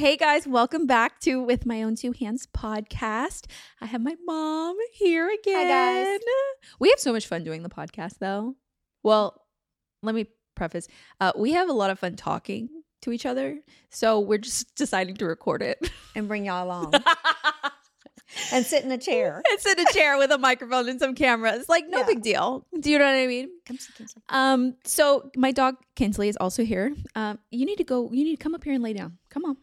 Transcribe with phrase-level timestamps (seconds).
[0.00, 3.44] Hey guys, welcome back to With My Own Two Hands podcast.
[3.82, 5.66] I have my mom here again.
[5.66, 6.20] Hi guys.
[6.78, 8.54] We have so much fun doing the podcast though.
[9.02, 9.42] Well,
[10.02, 10.88] let me preface.
[11.20, 12.70] Uh, we have a lot of fun talking
[13.02, 13.58] to each other.
[13.90, 15.90] So we're just deciding to record it.
[16.16, 16.94] and bring y'all along
[18.52, 19.42] and sit in a chair.
[19.58, 21.68] Sit in a chair with a microphone and some cameras.
[21.68, 22.06] Like no Yeah.
[22.06, 22.66] big deal.
[22.80, 23.50] Do you know what I mean?
[23.66, 24.22] Come sit, come sit.
[24.30, 26.94] Um, so my dog Kinsley is also here.
[27.14, 28.10] Um, you need to go.
[28.10, 29.18] You need to come up here and lay down.
[29.28, 29.58] Come on.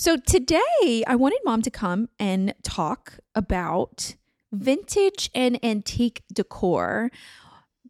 [0.00, 4.14] So today I wanted mom to come and talk about
[4.52, 7.10] vintage and antique decor,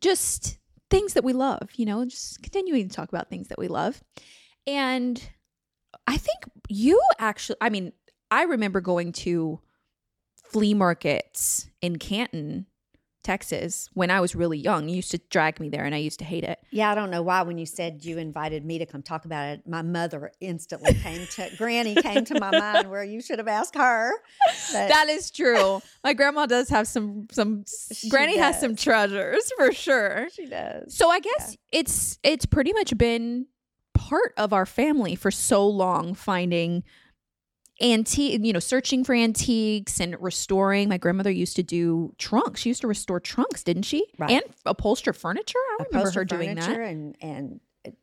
[0.01, 0.57] just
[0.89, 1.69] things that we love.
[1.75, 4.03] You know, just continuing to talk about things that we love.
[4.67, 5.23] And
[6.07, 7.59] I think you actually.
[7.61, 7.93] I mean,
[8.31, 9.61] I remember going to
[10.35, 12.65] flea markets in Canton
[13.23, 14.89] Texas when I was really young.
[14.89, 16.59] You used to drag me there and I used to hate it.
[16.71, 19.49] Yeah, I don't know why when you said you invited me to come talk about
[19.49, 23.49] it, my mother instantly came to Granny came to my mind where you should have
[23.49, 24.12] asked her.
[24.73, 25.81] But That is true.
[26.05, 30.29] My grandma does have some some She Granny has some treasures for sure.
[30.33, 30.97] she does.
[30.97, 33.47] So I guess it's it's pretty much been
[33.95, 36.85] part of our family for so long finding
[37.81, 40.89] antique you know searching for antiques and restoring.
[40.89, 42.62] My grandmother used to do trunks.
[42.62, 44.06] She used to restore trunks didn't she?
[44.19, 44.31] Right.
[44.31, 45.59] and upholster furniture.
[45.81, 46.69] I remember her doing that.
[46.69, 47.61] and and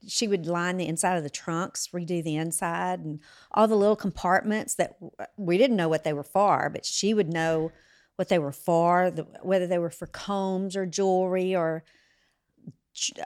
[0.08, 3.20] she would line the inside of the trunks, redo the inside, and
[3.52, 4.96] all the little compartments that
[5.38, 7.72] we didn't know what they were for, but she would know
[8.16, 11.84] what they were for, the, whether they were for combs or jewelry or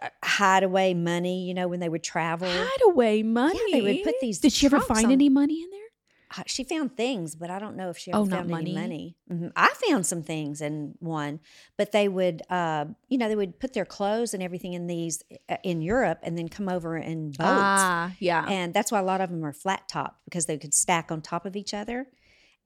[0.02, 1.46] uh, hideaway money.
[1.48, 4.66] You know, when they would travel, hideaway money Yeah, they would put these did she
[4.66, 5.79] ever find on- any money in there
[6.46, 8.72] she found things, but I don't know if she Oh, ever not found money?
[8.72, 9.16] any money.
[9.32, 9.52] Mhm.
[9.56, 11.40] I found some things in one,
[11.78, 15.24] but they would, uh, you know, they would put their clothes and everything in these
[15.50, 19.04] uh, in Europe, and then come over in boats, ah yeah and that's why a
[19.04, 22.08] lot of them are flat top because they could stack on top of each other.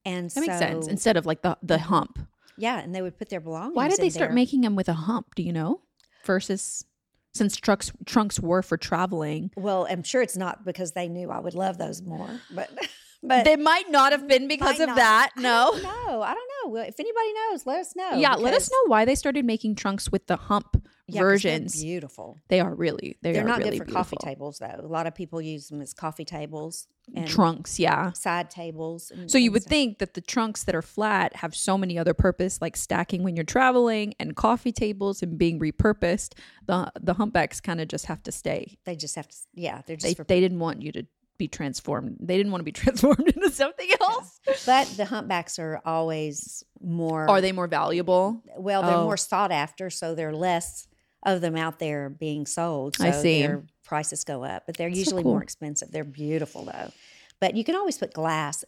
[0.06, 2.20] And that makes sense instead of like the the hump
[2.56, 3.76] yeah, and they would put their belongings.
[3.76, 4.36] Why did they start there.
[4.36, 5.34] making them with a hump?
[5.36, 5.82] Do you know?
[6.26, 6.86] Versus
[7.34, 9.52] since trucks trunks were for traveling.
[9.56, 12.70] Well, I'm sure it's not because they knew I would love those more, but
[13.24, 14.96] but They might not have been because of not.
[14.98, 15.30] that.
[15.38, 15.72] No.
[15.82, 16.22] No.
[16.22, 16.82] I don't know.
[16.82, 18.12] If anybody knows, let us know.
[18.18, 21.82] yeah, let us know why they started making trunks with the hump Yeah, versions.
[21.82, 22.40] beautiful.
[22.50, 24.76] They are really they They're are not really good for coffee tables though.
[24.80, 28.14] A lot of people use them as coffee tables and Trunks, yeah.
[28.14, 29.12] side tables.
[29.12, 29.70] And, So you would stuff.
[29.70, 33.36] think that the trunks that are flat have so many other purpose, like stacking when
[33.36, 36.34] you're traveling and coffee tables and being repurposed.
[36.68, 38.78] The the humpbacks kind of just have to stay.
[38.86, 39.36] they just have to.
[39.54, 40.24] Yeah, they're just They for.
[40.24, 41.06] they didn't want you to
[41.38, 42.18] be transformed.
[42.20, 44.40] They didn't want to be transformed into something else.
[44.66, 47.30] but the humpbacks are always more.
[47.30, 48.42] Are they more valuable?
[48.58, 49.04] Well, they're Oh.
[49.06, 50.88] more sought after, so there are less
[51.26, 52.98] of them out there being sold.
[52.98, 53.42] So I see.
[53.42, 55.34] Their prices go up, but they're So usually cool.
[55.34, 55.92] more expensive.
[55.92, 56.92] They're beautiful though.
[57.40, 58.64] But you can always put glass.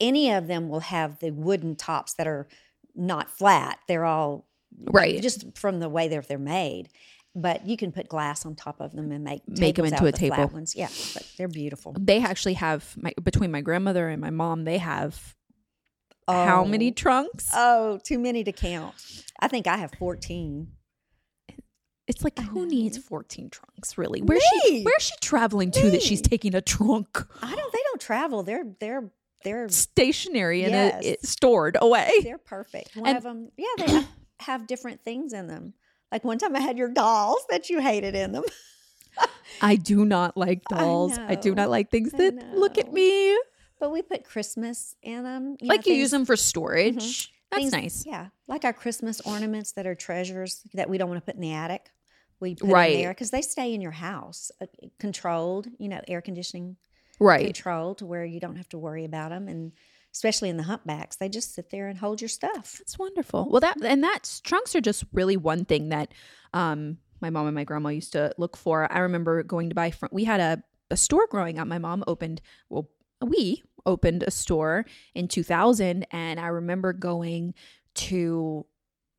[0.00, 2.46] Any of them will have the wooden tops that are
[2.94, 3.78] not flat.
[3.88, 4.46] They're all
[4.84, 5.20] Right.
[5.22, 6.88] just from the way they're they're made.
[7.34, 10.02] But you can put glass on top of them and make make them into out
[10.08, 10.46] a the table.
[10.48, 10.74] Ones.
[10.74, 11.94] Yeah, but they're beautiful.
[11.98, 14.64] They actually have my between my grandmother and my mom.
[14.64, 15.34] They have
[16.26, 16.94] how many Oh.
[16.94, 17.48] trunks?
[17.54, 18.94] Oh, too many to count.
[19.40, 20.72] I think I have fourteen.
[22.06, 24.22] It's like who needs 14 trunks, really?
[24.22, 27.70] Where's she where's she traveling to that she's taking a trunk I don't.
[27.72, 28.42] They don't travel.
[28.42, 29.10] They're they're
[29.44, 30.74] they're stationary and
[31.04, 32.10] it, stored away?
[32.22, 32.96] they're perfect.
[32.96, 34.08] One And- of them, yeah, they have,
[34.40, 35.74] have different things in them.
[36.10, 38.44] Like one time, I had your dolls that you hated in them.
[39.62, 41.18] I do not like dolls.
[41.18, 43.36] I, do not like things that look at me.
[43.80, 45.56] But we put Christmas in them.
[45.60, 46.20] You like know, you use things- Mm-hmm.
[46.22, 47.32] them for storage.
[47.50, 48.06] That's things- nice.
[48.06, 51.40] Yeah, like our Christmas ornaments that are treasures that we don't want to put in
[51.40, 51.90] the attic.
[52.40, 52.92] We put Right.
[52.94, 54.66] in there because they stay in your house, uh,
[55.00, 55.66] controlled.
[55.78, 56.76] You know, air conditioning
[57.18, 57.46] Right.
[57.46, 59.72] controlled to where you don't have to worry about them, and
[60.18, 62.74] especially in the humpbacks, they just sit there and hold your stuff.
[62.78, 63.48] That's wonderful.
[63.48, 66.12] Well, that and that's trunks are just really one thing that
[66.52, 68.92] um, my mom and my grandma used to look for.
[68.92, 69.92] I remember going to buy.
[69.92, 71.68] Fr- we had a a store growing up.
[71.68, 72.40] My mom opened.
[72.68, 72.90] Well,
[73.24, 77.54] we opened a store in 2000, and I remember going
[77.94, 78.66] to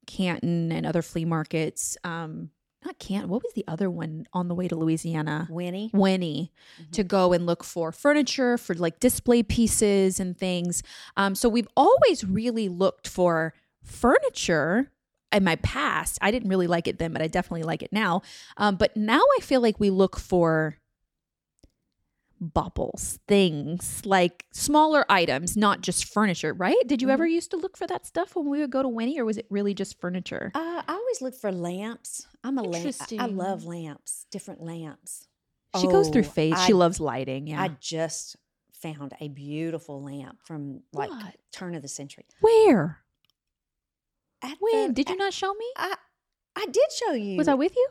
[0.05, 1.97] Canton and other flea markets.
[2.03, 2.49] Um,
[2.89, 3.29] not Canton.
[3.29, 5.47] What was the other one on the way to Louisiana?
[5.49, 6.51] Winnie, Winnie
[6.91, 10.81] to go and look for furniture, for like display pieces and things.
[11.15, 13.53] Um, so we've always really looked for
[13.83, 14.91] furniture
[15.31, 16.17] in my past.
[16.21, 18.23] I didn't really like it then, but I definitely like it now.
[18.57, 20.78] Um, but now I feel like we look for
[22.39, 26.77] bubbles, things like smaller items, not just furniture, right?
[26.87, 29.19] Did you ever used to look for that stuff when we would go to Winnie,
[29.19, 30.51] or was it really just furniture?
[30.55, 32.27] Uh, I always look for lamps.
[32.43, 32.95] I'm a lamp.
[33.19, 35.27] I love lamps, different lamps.
[35.79, 36.63] She goes through Oh, phase.
[36.65, 37.47] she loves lighting.
[37.47, 37.61] Yeah.
[37.61, 38.35] I just
[38.73, 41.35] found a beautiful lamp from like What?
[41.51, 42.25] turn of the century.
[42.41, 42.99] Where?
[44.41, 44.87] At When?
[44.87, 45.65] the- Did you at- not show me?
[45.75, 45.95] I
[46.55, 47.37] I did show you.
[47.37, 47.87] Was I with you?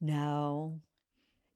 [0.00, 0.80] No,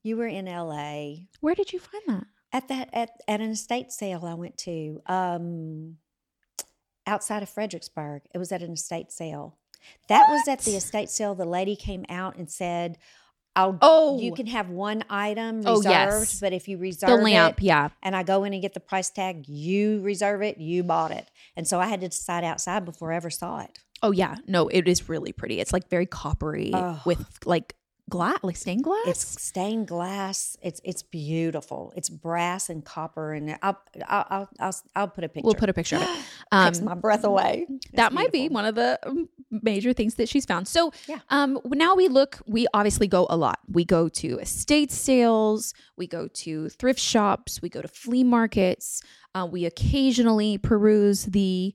[0.03, 1.29] you were in L.A.
[1.41, 2.27] Where did you find that?
[2.55, 5.99] At that at at an estate sale I went to um
[7.07, 8.23] outside of Fredericksburg.
[8.35, 9.59] It was at an estate sale.
[10.09, 11.35] That was at the estate sale.
[11.35, 12.97] The lady came out and said,
[13.55, 14.19] "I'll Oh.
[14.19, 15.85] you can have one item Oh, reserved,
[16.31, 16.41] yes.
[16.41, 17.91] but if you reserve The lamp, it, yeah.
[18.03, 21.31] and I go in and get the price tag, you reserve it, you bought it."
[21.57, 23.79] And so I had to decide outside before I ever saw it.
[24.03, 24.37] Oh yeah.
[24.47, 25.61] No, it is really pretty.
[25.61, 27.03] It's like very coppery Oh.
[27.05, 27.75] with like
[28.11, 29.07] glass, like stained glass.
[29.07, 30.57] It's stained glass.
[30.63, 31.93] It's it's beautiful.
[31.97, 35.47] It's brass and copper, and I'll I'll I'll I'll, I'll put a picture.
[35.47, 36.09] we'll put a picture of it.
[36.65, 37.67] Takes Um, my breath away.
[37.95, 40.69] that It's might be one of the um, major things that she's found.
[40.69, 41.21] So, Yeah.
[41.31, 42.41] um, now we look.
[42.47, 43.59] We obviously go a lot.
[43.69, 45.73] We go to estate sales.
[45.97, 47.63] We go to thrift shops.
[47.63, 49.03] We go to flea markets.
[49.35, 51.75] Uh, we occasionally peruse the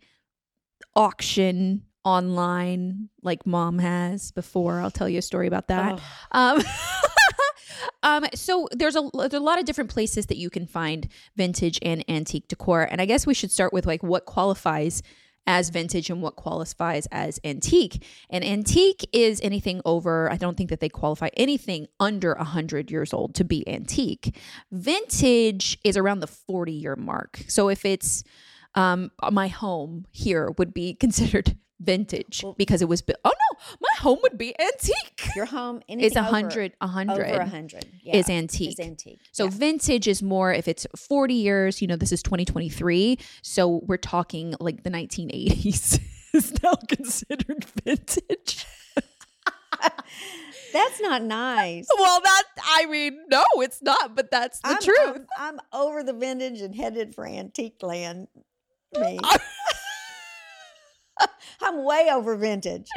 [0.96, 4.80] auction online, like mom has before.
[4.80, 6.00] I'll tell you a story about that.
[6.31, 6.62] Um,
[8.04, 11.80] um, so there's a there's a lot of different places that you can find vintage
[11.81, 15.04] and antique decor, and I guess we should start with like what qualifies
[15.48, 18.06] as vintage and what qualifies as antique.
[18.30, 20.31] And antique is anything over.
[20.31, 24.38] I don't think that they qualify anything under hundred years old to be antique.
[24.72, 27.44] Vintage is around the forty year mark.
[27.48, 28.24] So if it's
[28.75, 33.02] um, my home here would be considered vintage because it was.
[33.02, 35.30] bu- Oh no, my home would be antique.
[35.36, 36.74] Your home It's anything a hundred.
[36.81, 38.80] A hundred Over a hundred is antique.
[38.80, 39.20] Is antique.
[39.31, 39.50] So yeah.
[39.52, 43.18] vintage is more if it's 40 years, you know, this is 2023.
[43.42, 46.00] So we're talking like the 1980s
[46.34, 48.66] is now considered vintage.
[50.74, 51.88] that's not nice.
[51.98, 55.00] Well, that, I mean, no, it's not, but that's the I'm, truth.
[55.06, 58.28] I'm, I'm over the vintage and headed for antique land.
[59.00, 59.19] Me.
[61.61, 62.88] I'm way over vintage.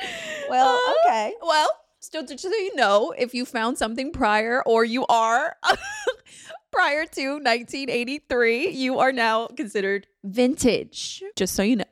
[0.48, 1.34] Well, okay.
[1.42, 1.68] Well,
[2.00, 5.56] still just so you know, if you found something prior or you are
[6.72, 11.22] prior to 1983, you are now considered vintage.
[11.36, 11.84] Just so you know.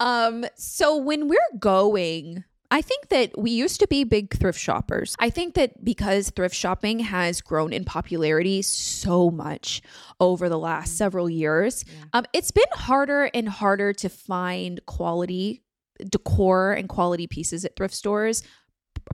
[0.00, 5.14] Um, so when we're going, I think that we used to be big thrift shoppers.
[5.18, 9.82] I think that because thrift shopping has grown in popularity so much
[10.18, 15.62] over the last several years, um, it's been harder and harder to find quality
[16.08, 18.42] decor and quality pieces at thrift stores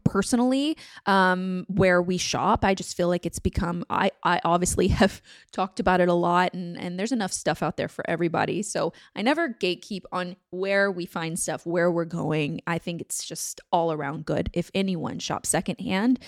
[0.04, 0.76] personally
[1.07, 5.21] um where we shop i just feel like it's become i i obviously have
[5.52, 8.92] talked about it a lot and and there's enough stuff out there for everybody so
[9.16, 13.61] i never gatekeep on where we find stuff where we're going i think it's just
[13.73, 16.18] all around good if anyone shops secondhand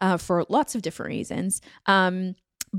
[0.00, 2.34] uh, for lots of different reasons um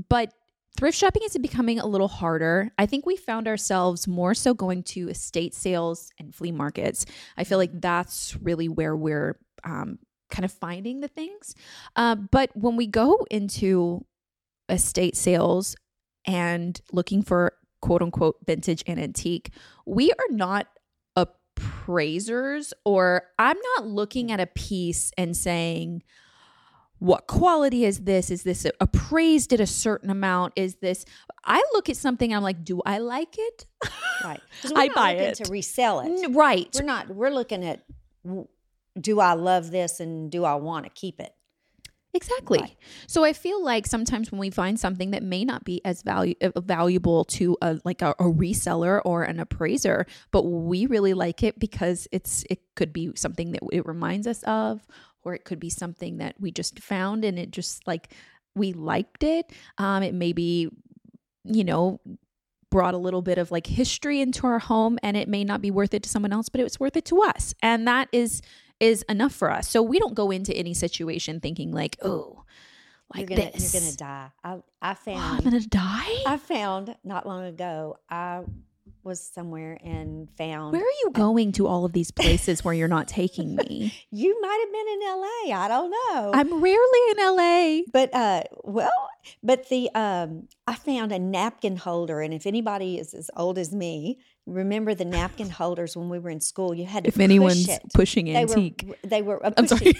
[0.08, 0.32] but
[0.76, 2.72] thrift shopping is becoming a little harder.
[2.78, 7.06] I think we found ourselves more so going to estate sales and flea markets.
[7.36, 9.98] I feel like that's really where we're um,
[10.32, 11.54] kind of finding the things.
[11.94, 14.04] Uh, but when we go into
[14.68, 15.76] estate sales
[16.26, 19.50] and looking for quote unquote vintage and antique,
[19.86, 20.66] we are not
[21.14, 26.02] appraisers or I'm not looking at a piece and saying,
[26.98, 28.30] what quality is this?
[28.30, 30.52] Is this appraised at a certain amount?
[30.54, 31.04] Is this?
[31.44, 33.66] I look at something and I'm like, do I like it?
[34.22, 34.40] Right.
[34.76, 35.34] I buy it.
[35.36, 36.28] to resell it.
[36.30, 36.68] Right.
[36.72, 37.08] We're not.
[37.08, 37.82] We're looking at
[39.00, 41.34] do I love this and do I want to keep it?
[42.14, 42.60] Exactly.
[42.60, 42.76] Right.
[43.06, 46.34] So I feel like sometimes when we find something that may not be as value
[46.42, 51.42] uh, valuable to a like a, a reseller or an appraiser, but we really like
[51.42, 54.86] it because it's it could be something that it reminds us of,
[55.24, 58.12] or it could be something that we just found and it just like
[58.54, 59.50] we liked it.
[59.78, 60.68] Um, it maybe
[61.44, 61.98] you know
[62.70, 65.70] brought a little bit of like history into our home and it may not be
[65.70, 68.40] worth it to someone else but it was worth it to us and that is
[68.82, 72.42] is enough for us so we don't go into any situation thinking like oh
[73.14, 74.30] like you're gonna this you're gonna die.
[74.42, 77.96] I I Oh, found i'm gonna die I found not long ago.
[78.10, 78.42] I
[79.04, 82.88] was somewhere and found where are you going to all of these places where you're
[82.88, 85.64] not taking me you might have been in L.A.
[85.64, 86.30] I don't know.
[86.34, 89.08] i'm rarely in la But uh, well,
[89.42, 93.72] but the um, I found a napkin holder, and if anybody is as old as
[93.74, 96.74] me, remember the napkin holders when we were in school.
[96.74, 97.82] You had to if push anyone's it.
[97.94, 99.44] pushing they antique were they were.
[99.44, 99.94] Uh, i'm sorry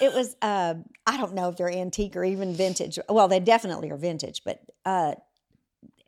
[0.00, 0.36] It was.
[0.42, 0.74] Uh,
[1.06, 2.98] I don't know if they're antique or even vintage.
[3.08, 5.14] Well, they definitely are vintage, but uh,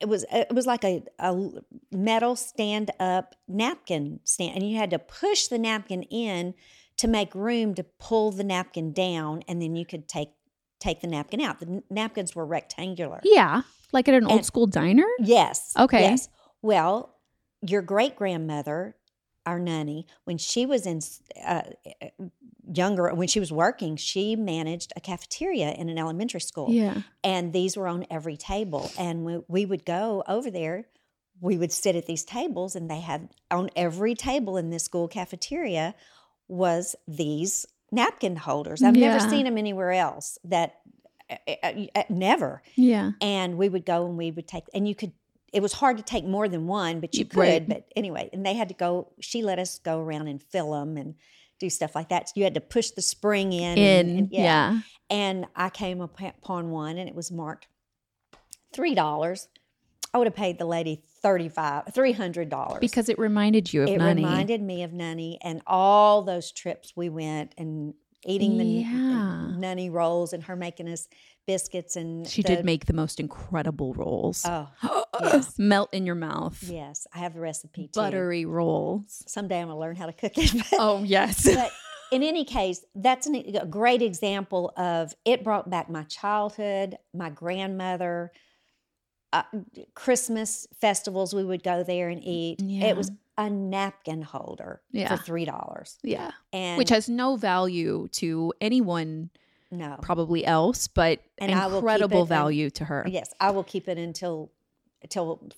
[0.00, 1.50] it was it was like a, a
[1.90, 6.54] metal stand up napkin stand, and you had to push the napkin in
[6.96, 10.30] to make room to pull the napkin down, and then you could take
[10.80, 11.60] take the napkin out.
[11.60, 13.20] The napkins were rectangular.
[13.24, 13.62] yeah
[13.92, 15.72] like at an old school diner Yes.
[15.78, 16.02] Okay.
[16.02, 16.28] Yes.
[16.62, 17.14] Well,
[17.62, 18.96] your great grandmother,
[19.46, 21.00] our nanny, when she was in
[21.44, 21.62] uh,
[22.72, 27.52] younger, when she was working, she managed a cafeteria in an elementary school, yeah and
[27.52, 28.90] these were on every table.
[28.98, 30.86] And we, we would go over there.
[31.40, 35.08] We would sit at these tables, and they had on every table in this school
[35.08, 35.94] cafeteria
[36.48, 38.82] was these napkin holders.
[38.82, 40.38] I've never seen them anywhere else.
[40.44, 40.76] That
[41.30, 44.94] uh, uh, uh, never yeah and we would go and we would take and you
[44.94, 45.12] could
[45.52, 47.68] it was hard to take more than one but you could right.
[47.68, 50.96] but anyway and they had to go she let us go around and fill them
[50.96, 51.16] and
[51.58, 52.28] do stuff like that.
[52.28, 54.80] So you had to push the spring in in and- yeah.
[55.10, 57.68] and i came upon one and it was marked
[58.72, 59.48] three dollars.
[60.14, 62.78] I would have paid the lady 35 three hundred dollars.
[62.80, 64.22] Because it reminded you of nanny.
[64.22, 67.94] it reminded me of Nunny and all those trips we went and
[68.24, 69.52] eating the Yeah.
[69.56, 71.08] Nunny rolls and her making us
[71.46, 74.44] biscuits and She the- did make the most incredible rolls.
[74.46, 74.68] oh
[75.20, 75.58] yes.
[75.58, 76.62] Melt in your mouth.
[76.62, 78.00] Yes, I have the recipe too.
[78.00, 79.22] Buttery rolls.
[79.26, 80.52] Someday I'm gonna learn how to cook it.
[80.70, 81.44] But, Oh, yes.
[81.44, 81.70] but
[82.12, 87.30] in any case, that's an, a great example of it brought back my childhood, my
[87.30, 88.32] grandmother.
[89.32, 89.42] Uh,
[89.94, 92.62] Christmas festivals, we would go there and eat.
[92.62, 92.86] Yeah.
[92.86, 95.08] It was a napkin holder Yeah.
[95.14, 96.30] for three dollars, yeah.
[96.52, 99.30] and Which has no value to anyone
[99.70, 103.04] no, probably else, but And I will incredible value to her.
[103.06, 104.50] yes, I will keep it until
[105.02, 105.48] until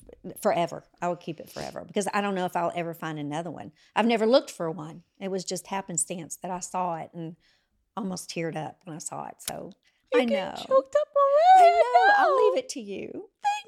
[0.42, 0.84] forever.
[1.00, 3.72] I will keep it forever because I don't know if I'll ever find another one.
[3.96, 5.02] I've never looked for one.
[5.18, 7.36] It was just happenstance that I saw it and
[7.96, 9.36] almost teared up when I saw it.
[9.38, 9.72] So
[10.14, 10.52] I know.
[10.56, 11.08] Choked up
[11.56, 12.14] I know.
[12.18, 13.10] I'll leave it to you.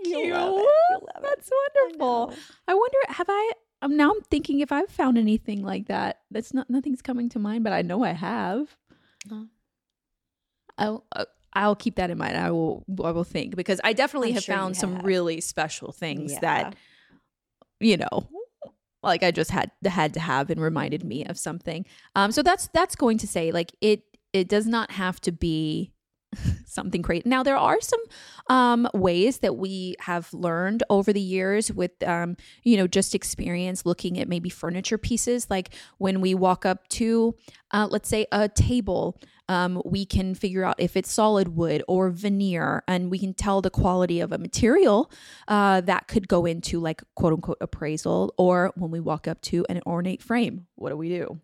[0.05, 0.35] Thank You'll you.
[0.35, 1.03] love it.
[1.03, 1.23] Love.
[1.23, 2.29] That's I wonderful.
[2.29, 2.35] know.
[2.69, 3.53] I, wonder, have I?
[3.83, 6.21] Um, now I'm thinking if I've found anything like that.
[6.31, 8.77] That's not nothing's coming to mind, but I know I have.
[9.29, 9.45] Huh.
[10.79, 12.37] I'll uh, I'll keep that in mind.
[12.37, 15.05] I will I will think because I definitely I'm have sure found some have.
[15.05, 16.41] really special things Yeah.
[16.41, 16.77] that
[17.81, 18.29] you know
[19.03, 21.85] like I just had had to have and reminded me of something.
[22.15, 25.93] Um so that's that's going to say like it it does not have to be
[26.67, 27.27] something great.
[27.27, 28.01] Now there are some
[28.49, 33.87] um ways that we have learned over the years with um you know just experience
[33.87, 37.37] looking at maybe furniture pieces like when we walk up to
[37.73, 39.17] uh let's say a table
[39.49, 43.61] um, we can figure out if it's solid wood or veneer, and we can tell
[43.61, 45.11] the quality of a material
[45.49, 48.33] uh, that could go into like quote unquote appraisal.
[48.39, 51.41] Or when we walk up to an ornate frame, what do we do?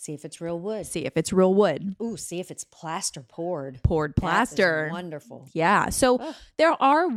[0.00, 0.86] See if it's real wood.
[0.86, 3.80] See if it's real wood, Ooh, see if it's plaster poured.
[3.82, 4.88] poured plaster.
[4.92, 5.48] wonderful.
[5.52, 5.88] Yeah.
[5.88, 7.08] So there are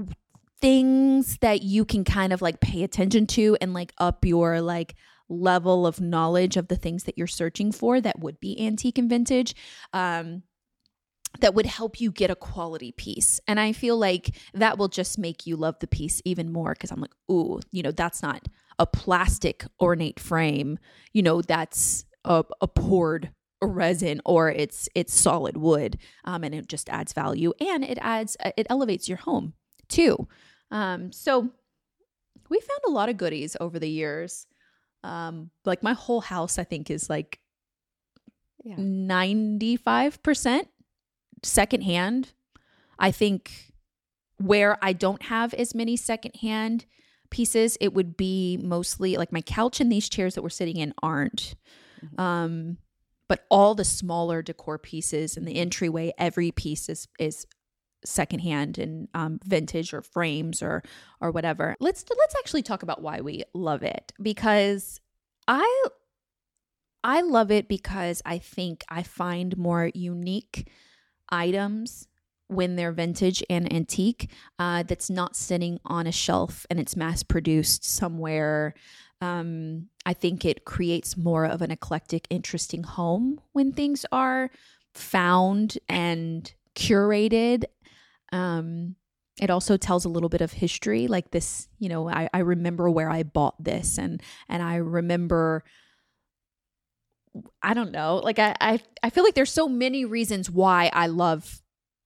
[0.60, 4.96] things that you can kind of like pay attention to and like up your like
[5.30, 9.10] level of knowledge of the things that you're searching for that would be antique and
[9.10, 9.54] vintage.
[9.94, 10.44] Um
[11.40, 13.40] that would help you get a quality piece.
[13.48, 16.92] And I feel like that will just make you love the piece even more because
[16.92, 18.48] I'm like, ooh, you know, that's not
[18.78, 20.78] a plastic ornate frame.
[21.14, 26.68] You know, that's a, a poured resin or it's it's solid wood um, and it
[26.68, 29.54] just adds value and it adds uh, it elevates your home
[29.88, 30.28] too
[30.72, 31.50] um, so
[32.50, 34.48] we found a lot of goodies over the years
[35.04, 37.40] um, like my whole house i think is like
[38.64, 38.76] Yeah.
[38.76, 40.66] 95%
[41.44, 42.34] secondhand.
[43.00, 43.74] I think
[44.38, 46.86] where I don't have as many secondhand
[47.30, 50.94] pieces, it would be mostly like my couch and these chairs that we're sitting in
[51.02, 51.56] aren't.
[52.18, 52.78] Um,
[53.28, 57.48] but all the smaller decor pieces and the entryway, every piece is is
[58.04, 60.84] secondhand and um, vintage or frames or
[61.22, 61.76] or whatever.
[61.80, 65.00] Let's let's actually talk about why we love it because
[65.48, 65.86] I
[67.04, 70.70] I love it because I think I find more unique
[71.30, 72.08] items
[72.48, 74.30] when they're vintage and antique
[74.60, 78.74] uh, that's not sitting on a shelf and it's mass produced somewhere.
[79.22, 84.50] Um, I think it creates more of an eclectic, interesting home when things are
[84.94, 87.66] found and curated.
[88.32, 88.96] Um,
[89.40, 91.68] it also tells a little bit of history, like this.
[91.80, 95.64] You know, I, I remember where I bought this, and and I remember
[97.64, 98.18] I don't know.
[98.18, 101.61] Like I, I I feel like there's so many reasons why I love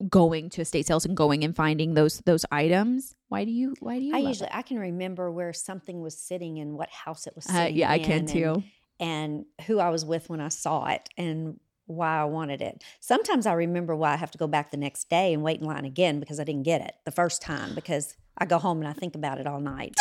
[0.10, 3.16] going to estate sales and going and finding those those items.
[3.30, 4.56] Why do you why do you I usually it?
[4.56, 7.92] I can remember where something was sitting and what house it was Uh, sitting yeah,
[7.92, 8.64] I can and- too.
[9.00, 12.82] And who I was with when I saw it and why I wanted it.
[13.02, 15.66] Sometimes I remember why I have to go back the next day and wait in
[15.68, 18.88] line again because I didn't get it the first time because I go home and
[18.88, 19.96] I think about it all night.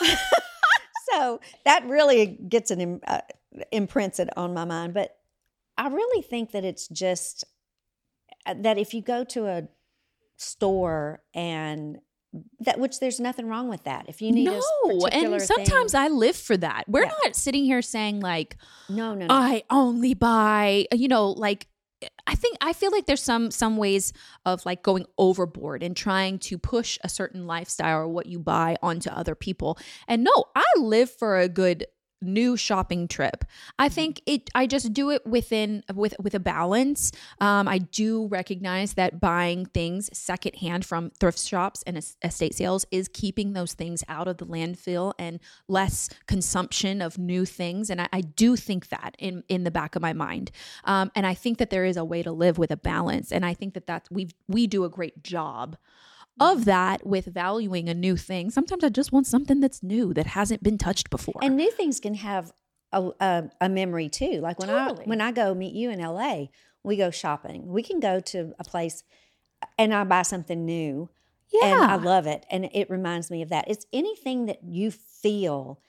[1.12, 3.20] so that really gets an uh,
[3.72, 4.94] imprints it on my mind.
[4.94, 5.16] But
[5.76, 7.44] I really think that it's just
[8.46, 9.68] Uh, that if you go to a
[10.36, 11.98] store and
[12.60, 14.08] that which there's nothing wrong with that.
[14.08, 16.84] If you need no, and sometimes thing, I live for that.
[16.88, 17.12] We're Yeah.
[17.24, 18.56] not sitting here saying like
[18.88, 19.34] no, no, no.
[19.34, 21.66] I only buy, uh, you know, like
[22.26, 24.12] I think I feel like there's some some ways
[24.46, 28.76] of like going overboard and trying to push a certain lifestyle or what you buy
[28.80, 29.76] onto other people.
[30.08, 31.86] And no, I live for a good
[32.22, 33.44] new shopping trip.
[33.78, 37.12] I think it I just do it within with with a balance.
[37.40, 43.08] Um I do recognize that buying things secondhand from thrift shops and estate sales is
[43.08, 48.08] keeping those things out of the landfill and less consumption of new things and I,
[48.12, 50.50] I do think that in in the back of my mind.
[50.84, 53.44] Um and I think that there is a way to live with a balance and
[53.44, 55.76] I think that that's we we do a great job
[56.40, 58.50] of that with valuing a new thing.
[58.50, 61.38] Sometimes I just want something that's new that hasn't been touched before.
[61.42, 62.52] And new things can have
[62.92, 64.40] a, a, a memory too.
[64.40, 65.04] Like when Totally.
[65.04, 66.46] I when I go meet you in LA,
[66.82, 67.68] we go shopping.
[67.68, 69.04] We can go to a place
[69.78, 71.10] and I buy something new.
[71.62, 72.46] And I love it.
[72.48, 73.64] And it reminds me of that.
[73.66, 75.80] It's anything that you feel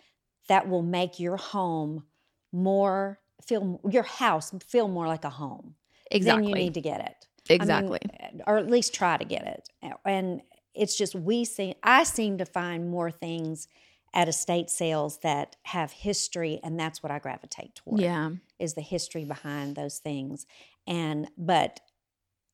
[0.48, 2.04] that will make your home
[2.52, 5.76] more feel your house feel more like a home.
[6.10, 6.42] Exactly.
[6.42, 7.28] Then you need to get it.
[7.50, 8.00] I mean, exactly.
[8.48, 9.70] or at least try to get it.
[10.06, 10.42] And
[10.74, 13.68] it's just we see I seem to find more things
[14.14, 18.02] at estate sales that have history and that's what I gravitate toward.
[18.02, 18.32] yeah.
[18.60, 20.46] Is the history behind those things.
[20.88, 21.80] And but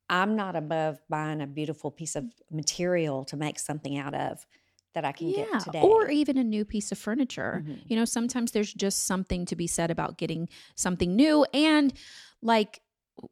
[0.09, 4.45] I'm not above buying a beautiful piece of material to make something out of
[4.93, 5.81] that I can get today.
[5.81, 7.63] Or even a new piece of furniture.
[7.63, 7.81] Mhm.
[7.87, 11.45] You know, sometimes there's just something to be said about getting something new.
[11.53, 11.93] And
[12.41, 12.81] like,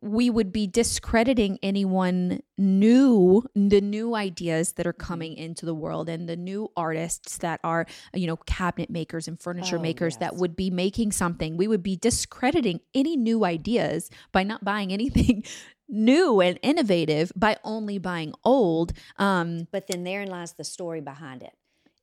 [0.02, 5.06] we would be discrediting anyone new, the new ideas that are Mm-hmm.
[5.08, 9.40] coming into the world and the new artists that are, you know, cabinet makers and
[9.40, 11.58] furniture Oh, makers that would be making something.
[11.58, 15.44] We would be discrediting any new ideas by not buying anything
[15.88, 18.94] new and innovative by only buying old.
[19.18, 21.54] Um, but then therein lies the story behind it.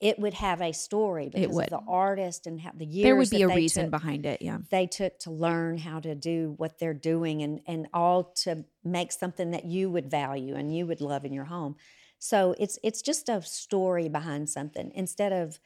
[0.02, 3.30] It would have a story because of the artist and how the years there would
[3.30, 3.90] be that a reason took.
[3.92, 4.42] behind it.
[4.42, 4.58] Yeah.
[4.68, 9.12] they took to learn how to do what they're doing and and all to make
[9.12, 11.76] something that you would value and you would love in your home.
[12.18, 15.60] So it's it's just a story behind something instead of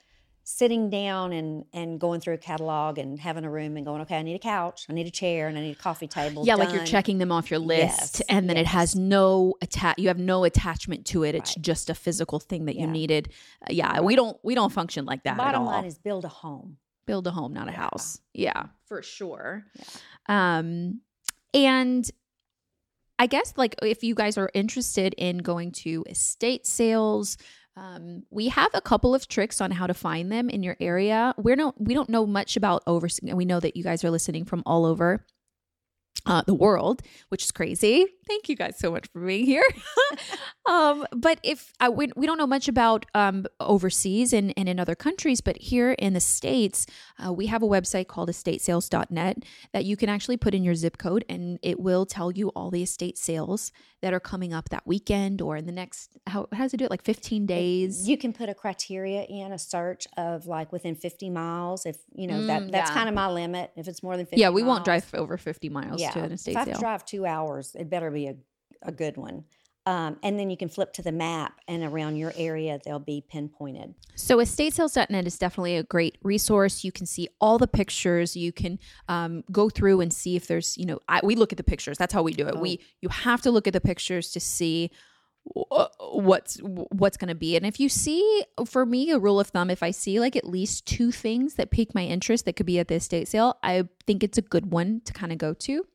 [0.49, 4.17] sitting down and and going through a catalog and having a room and going okay
[4.17, 6.55] I need a couch I need a chair and I need a coffee table yeah,
[6.55, 9.99] like you're checking them off your list, Yes, and then it has no attach.
[9.99, 11.35] You have no attachment to it.
[11.35, 11.65] It's Right.
[11.65, 12.93] just a physical thing that you Yeah.
[12.93, 13.33] needed.
[13.63, 16.29] Uh, yeah, we don't we don't function like that at Bottom line is build a
[16.29, 16.77] home.
[17.07, 17.77] Build a home, not a Yeah.
[17.79, 18.21] house.
[18.33, 19.67] Yeah, for sure.
[20.29, 21.01] Um,
[21.53, 22.09] and
[23.19, 27.37] I guess like if you guys are interested in going to estate sales,
[27.77, 31.35] um, we have a couple of tricks on how to find them in your area.
[31.37, 33.29] We're no, we don't know much about overseas.
[33.29, 35.27] And we know that you guys are listening from all over
[36.27, 38.07] uh, the world, which is crazy.
[38.27, 39.63] Thank you guys so much for being here.
[40.69, 44.81] um, but if uh, we, we don't know much about um, overseas and, and in
[44.81, 46.87] other countries, but here in the States,
[47.25, 50.99] uh, we have a website called estatesales.net that you can actually put in your zip
[50.99, 53.71] code and it will tell you all the estate sales
[54.03, 56.85] that are coming up that weekend or in the next, how, how does it do
[56.85, 56.91] it?
[56.91, 58.09] Like 15 days?
[58.09, 61.87] You can put a criteria in a search of like within 50 miles.
[61.87, 62.95] If you know that Mm, that's yeah.
[62.95, 63.71] kind of my limit.
[63.77, 66.53] If it's more than 50 yeah, we won't drive over 50 miles to an estate
[66.53, 66.79] if I sale.
[66.79, 68.37] drive two hours, it better be a,
[68.83, 69.45] a good one.
[69.87, 73.25] Um, and then you can flip to the map, and around your area, they'll be
[73.29, 73.95] pinpointed.
[74.17, 76.83] So, estatesales.net is definitely a great resource.
[76.83, 78.37] You can see all the pictures.
[78.37, 81.57] You can um, go through and see if there's, you know, I, we look at
[81.57, 81.99] the pictures.
[81.99, 82.59] That's how we do it.
[82.59, 84.91] We you have to look at the pictures to see
[85.55, 87.57] what's what's going to be.
[87.57, 90.47] And if you see, for me, a rule of thumb, if I see like at
[90.47, 93.89] least two things that pique my interest that could be at the estate sale, I
[94.07, 95.87] think it's a good one to kind of go to.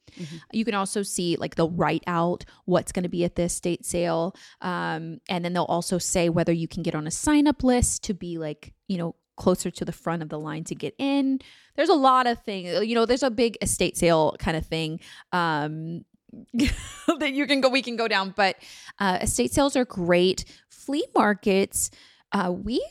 [0.51, 3.85] You can also see like they'll write out what's going to be at the estate
[3.85, 7.63] sale, um, and then they'll also say whether you can get on a sign up
[7.63, 10.93] list to be like you know closer to the front of the line to get
[10.97, 11.39] in.
[11.75, 12.85] There's a lot of things.
[12.85, 14.99] You know, there's a big estate sale kind of thing.
[15.31, 16.03] Um,
[17.19, 18.55] that you can go we can go down but
[18.99, 20.45] uh, estate sales are great.
[20.69, 21.91] Flea markets
[22.31, 22.83] uh, we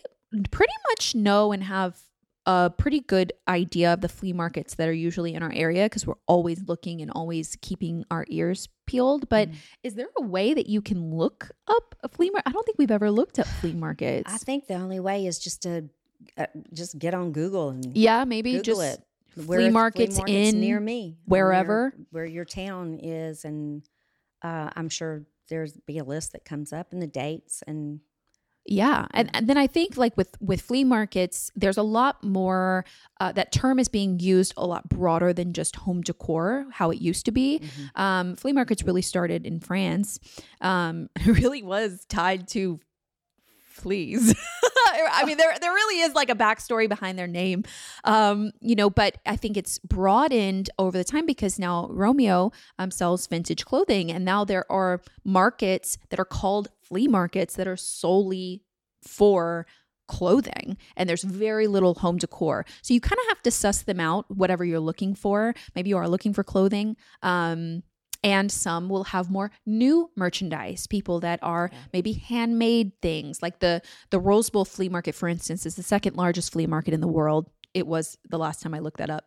[0.50, 1.98] pretty much know and have
[2.46, 6.06] a pretty good idea of the flea markets that are usually in our area because
[6.06, 9.28] we're always looking and always keeping our ears peeled.
[9.28, 9.50] But
[9.82, 12.78] is there a way that you can look up a flea market i don't think
[12.78, 14.32] we've ever looked up flea markets.
[14.32, 15.90] I think the only way is just to
[16.36, 19.06] uh, just get on Google and yeah maybe Google just it.
[19.30, 21.92] Flea are markets in near me, wherever?
[21.96, 23.82] near where your town is, and
[24.42, 28.00] uh, I'm sure there's be a list that comes up and the dates and
[28.66, 32.84] Yeah, and, and then I think like with with flea markets, there's a lot more.
[33.18, 37.00] Uh, that term is being used a lot broader than just home decor, how it
[37.00, 37.62] used to be.
[37.96, 40.18] Um, flea markets really started in France.
[40.60, 42.80] Um, it really was tied to
[43.72, 44.34] fleas.
[45.10, 47.64] I mean, there there really is like a backstory behind their name,
[48.04, 48.90] um, you know.
[48.90, 54.10] But I think it's broadened over the time because now Romeo um, sells vintage clothing,
[54.10, 58.62] and now there are markets that are called flea markets that are solely
[59.02, 59.66] for
[60.10, 64.00] clothing and there's very little home decor so you kind of have to suss them
[64.00, 67.84] out whatever you're looking for maybe you are looking for clothing um
[68.22, 73.80] and some will have more new merchandise people that are maybe handmade things like the
[74.10, 77.08] the rose bowl flea market for instance is the second largest flea market in the
[77.08, 77.50] world.
[77.72, 79.24] It was the last time i looked that up.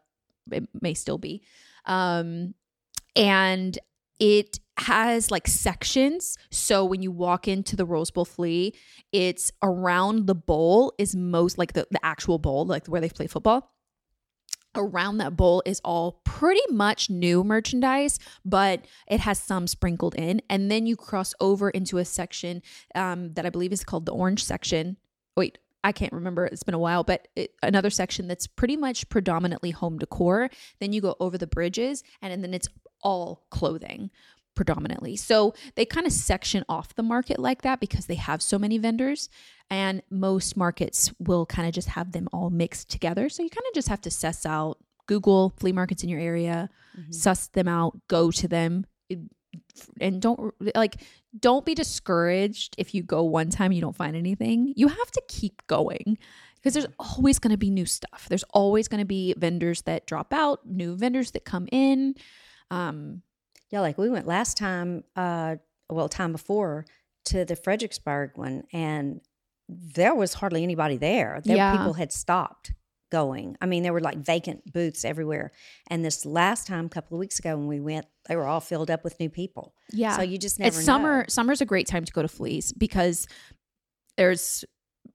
[0.51, 1.43] It may still be.
[1.85, 2.53] Um
[3.15, 3.77] and
[4.19, 6.37] it has like sections.
[6.51, 8.73] So when you walk into the rose bowl flea
[9.11, 13.27] it's around the bowl is most like the, the actual bowl like where they play
[13.27, 13.71] football
[14.75, 20.41] around that bowl is all pretty much new merchandise, but it has some sprinkled in.
[20.49, 22.61] And then you cross over into a section
[22.95, 24.97] um, that I believe is called the orange section.
[25.35, 26.45] Wait, I can't remember.
[26.45, 30.49] It's been a while, but it, another section that's pretty much predominantly home decor.
[30.79, 32.69] Then you go over the bridges, and, and then it's
[33.01, 34.09] all clothing
[34.55, 35.15] predominantly.
[35.15, 38.77] So they kind of section off the market like that because they have so many
[38.77, 39.29] vendors.
[39.69, 43.27] And most markets will kind of just have them all mixed together.
[43.29, 46.69] So you kind of just have to suss out, Google flea markets in your area,
[47.09, 48.85] suss them out, go to them.
[49.99, 50.97] And don't like,
[51.39, 54.73] don't be discouraged if you go one time you don't find anything.
[54.75, 56.17] You have to keep going
[56.55, 58.27] because there's always going to be new stuff.
[58.29, 62.15] There's always going to be vendors that drop out, new vendors that come in.
[62.71, 63.21] Um,
[63.69, 65.57] yeah, like we went last time, uh,
[65.89, 66.85] well, time before
[67.25, 69.21] to the Fredericksburg one, and
[69.95, 71.41] there was hardly anybody there.
[71.43, 71.77] There Yeah.
[71.77, 72.71] people had stopped
[73.11, 73.55] going.
[73.61, 75.51] I mean, there were like vacant booths everywhere.
[75.87, 78.59] And this last time, a couple of weeks ago, when we went, they were all
[78.59, 79.75] filled up with new people.
[79.91, 80.15] Yeah.
[80.15, 81.19] So you just never it's summer.
[81.19, 81.25] know.
[81.27, 83.27] Summer's a great time to go to Fleas because
[84.17, 84.65] there's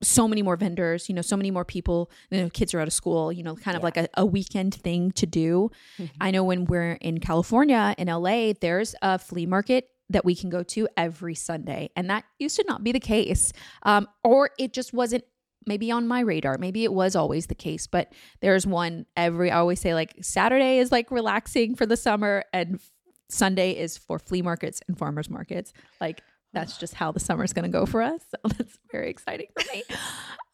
[0.02, 1.08] so many more vendors.
[1.08, 2.10] You know, so many more people.
[2.30, 3.32] You know, kids are out of school.
[3.32, 5.70] You know, kind of like a, a weekend thing to do.
[5.98, 6.16] Mm-hmm.
[6.20, 10.50] I know when we're in California in LA, there's a flea market that we can
[10.50, 14.72] go to every Sunday, and that used to not be the case, um, or it
[14.72, 15.24] just wasn't.
[15.66, 16.56] Maybe on my radar.
[16.56, 19.50] Maybe it was always the case, but there's one every.
[19.50, 22.80] I always say like Saturday is like relaxing for the summer, and
[23.28, 25.74] Sunday is for flea markets and farmers markets.
[26.00, 28.22] Like that's just how the summer is going to go for us.
[28.30, 29.82] So that's very exciting for me.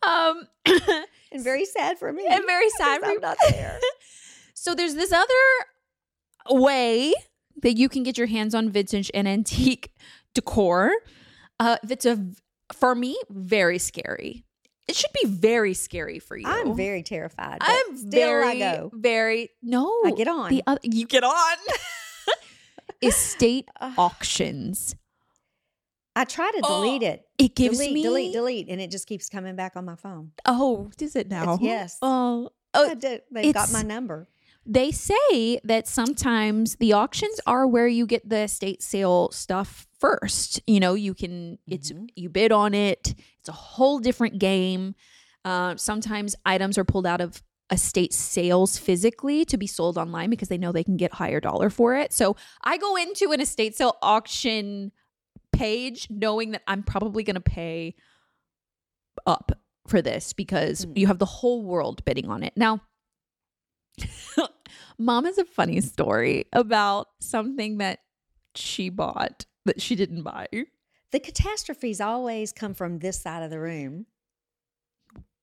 [0.02, 0.48] Um,
[1.32, 2.26] and very sad for me.
[2.28, 3.78] and very sad for I'm not there.
[4.54, 5.26] so there's this other
[6.50, 7.14] way
[7.64, 9.90] that you can get your hands on vintage and antique
[10.34, 10.92] decor.
[11.58, 12.24] Uh, that's a
[12.72, 14.44] for me very scary.
[14.86, 16.46] It should be very scary for you.
[16.46, 17.58] I'm very terrified.
[17.62, 18.90] I'm still very, I go.
[18.92, 20.02] very no.
[20.04, 20.50] I get on.
[20.50, 21.56] The other, you get on.
[23.02, 24.94] Estate auctions.
[26.14, 27.24] I try to delete it.
[27.38, 30.32] It gives delete, me delete, delete, and it just keeps coming back on my phone.
[30.44, 31.58] Oh, does it now?
[31.60, 31.98] yes.
[32.02, 32.94] Oh, I oh.
[32.94, 33.22] did.
[33.30, 34.28] They've got my number.
[34.66, 40.60] They say that sometimes the auctions are where you get the estate sale stuff first.
[40.66, 43.14] You know, you can it's you bid on it.
[43.40, 44.94] It's a whole different game.
[45.44, 50.48] Uh, sometimes items are pulled out of estate sales physically to be sold online because
[50.48, 52.12] they know they can get higher dollar for it.
[52.12, 54.92] So I go into an estate sale auction
[55.52, 57.94] page knowing that I'm probably going to pay
[59.26, 59.52] up
[59.86, 60.98] for this because Mm.
[60.98, 62.54] you have the whole world bidding on it.
[62.56, 62.80] Now,
[64.98, 68.00] mom has a funny story about something that
[68.54, 70.46] she bought that she didn't buy.
[71.10, 74.06] The catastrophes always come from this side of the room.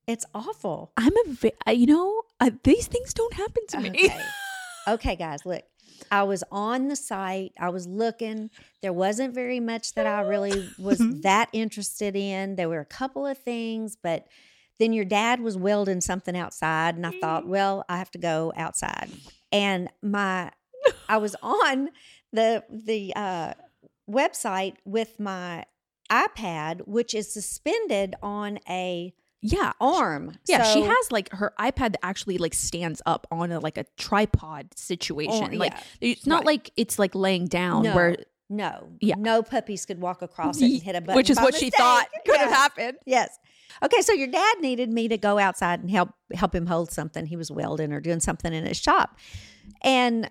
[0.06, 0.92] It's awful.
[0.96, 3.90] I'm a, vi- you know, uh, these things don't happen to me.
[3.90, 4.20] Okay.
[4.88, 5.62] okay, guys, look.
[6.10, 7.52] I was on the site.
[7.58, 8.50] I was looking.
[8.80, 12.56] There wasn't very much that I really was that interested in.
[12.56, 14.26] There were a couple of things, but
[14.78, 18.52] then your dad was welding something outside, and I thought, well, I have to go
[18.56, 19.10] outside.
[19.54, 20.50] And my,
[21.10, 21.90] I was on
[22.32, 23.52] the the uh,
[24.10, 25.66] website with my
[26.10, 29.72] iPad, which is suspended on a yeah.
[29.80, 30.38] arm.
[30.46, 33.84] Yeah, she has like her iPad that actually like stands up on a like a
[33.98, 35.58] tripod situation.
[35.58, 35.82] Like yeah.
[36.00, 36.46] it's not Right.
[36.46, 37.94] like it's like laying down No.
[37.94, 38.16] where
[38.52, 38.90] No.
[39.00, 39.14] Yeah.
[39.18, 41.16] No puppies could walk across it and hit a button.
[41.16, 42.98] which is what she thought could have happened.
[43.06, 43.38] Yes.
[43.82, 47.24] Okay, so your dad needed me to go outside and help help him hold something.
[47.26, 49.16] He was welding or doing something in his shop.
[49.82, 50.30] And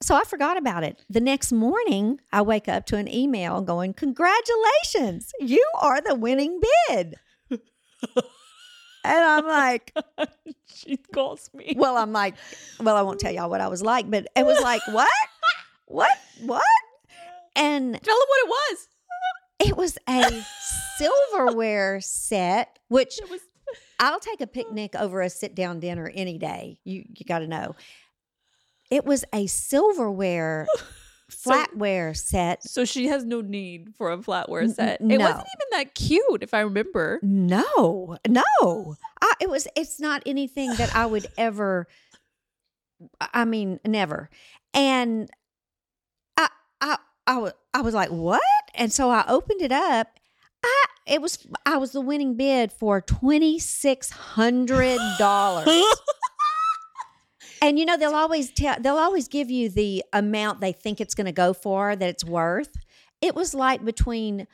[0.00, 1.04] so I forgot about it.
[1.10, 6.60] The next morning, I wake up to an email going, Congratulations, you are the winning
[6.88, 7.16] bid.
[7.50, 7.60] and
[9.04, 9.94] I'm like,
[10.74, 11.74] she calls me.
[11.76, 12.34] Well, I'm like,
[12.80, 15.10] well, I won't tell y'all what I was like, but it was like, What?
[15.86, 16.16] What?
[16.42, 16.62] What?
[17.58, 18.88] And Tell them what it was.
[19.60, 20.44] It was a
[20.96, 23.18] silverware set, which
[23.98, 26.78] I'll take a picnic over a sit down dinner any day.
[26.84, 27.74] You you got to know.
[28.90, 30.66] It was a silverware
[31.30, 32.62] flatware set.
[32.64, 35.00] So she has no need for a flatware set.
[35.00, 37.18] n- It wasn't even that cute, if I remember.
[37.22, 38.96] No, no.
[39.20, 39.66] I, it was.
[39.76, 41.86] It's not anything that I would ever.
[43.20, 44.30] I mean, never.
[44.72, 45.28] And
[47.28, 48.40] I, was, I was like, what?
[48.74, 50.08] And so I opened it up.
[50.64, 55.68] I, it was, I was the winning bid for twenty six hundred dollars.
[57.60, 61.16] And you know they'll always tell they'll always give you the amount they think it's
[61.16, 62.72] going to go for that it's worth.
[63.20, 64.46] It was like between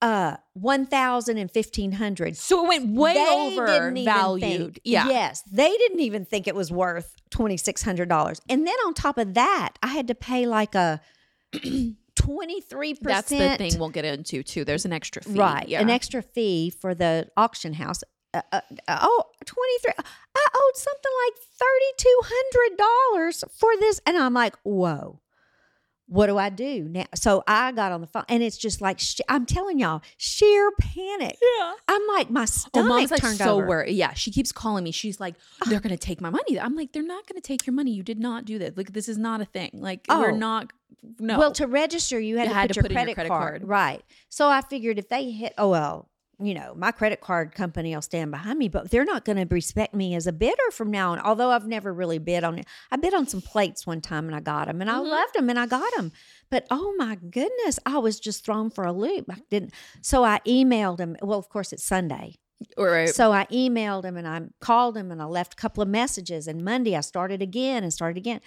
[0.00, 4.40] uh 1000 and 1500 So it went way They over didn't even valued.
[4.74, 5.08] think- Yeah.
[5.08, 8.40] Yes, they didn't even think it was worth twenty six hundred dollars.
[8.48, 11.00] And then on top of that, I had to pay like a
[12.14, 14.64] twenty three That's the thing we'll get into too.
[14.64, 15.38] There's an extra fee.
[15.38, 15.68] right?
[15.68, 15.80] Yeah.
[15.80, 18.02] An extra fee for the auction house.
[18.34, 19.92] Uh, uh, oh, 23
[20.34, 25.20] I owed something like $3200 for this and I'm like, "Whoa.
[26.12, 28.98] What do I do now?" So I got on the phone and it's just like
[29.00, 31.36] sh- I'm telling y'all, sheer panic.
[31.40, 31.72] Yeah.
[31.88, 33.66] I'm like my Oh, stomach mom's like turned so over.
[33.66, 33.92] worried.
[33.94, 34.90] Yeah, she keeps calling me.
[34.90, 35.66] She's like, ah.
[35.68, 37.92] "They're gonna take my money." I'm like, "They're not gonna take your money.
[37.92, 38.76] You did not do that.
[38.76, 39.70] Like, this is not a thing.
[39.74, 40.36] Like, we're Oh.
[40.36, 40.72] not.
[41.18, 41.38] No.
[41.38, 43.14] Well, to register, you had, You to, had put to your put in your credit,
[43.14, 43.60] credit card.
[43.62, 43.68] card.
[43.68, 44.02] Right.
[44.28, 46.08] So I figured if they hit, oh, well,
[46.46, 49.54] you know, my credit card company will stand behind me, but they're not going to
[49.54, 51.18] respect me as a bidder from now on.
[51.20, 52.66] Although I've never really bid on it.
[52.90, 55.08] I bid on some plates one time and I got them and I Mhm.
[55.08, 56.12] loved them and I got them.
[56.50, 59.26] But oh my goodness, I was just thrown for a loop.
[59.30, 59.72] I didn't.
[60.00, 61.16] So I emailed them.
[61.22, 62.36] Well, of course, it's Sunday.
[62.76, 65.88] or So I emailed him and I called him and I left a couple of
[65.88, 66.46] messages.
[66.46, 68.40] And Monday I started again and started again.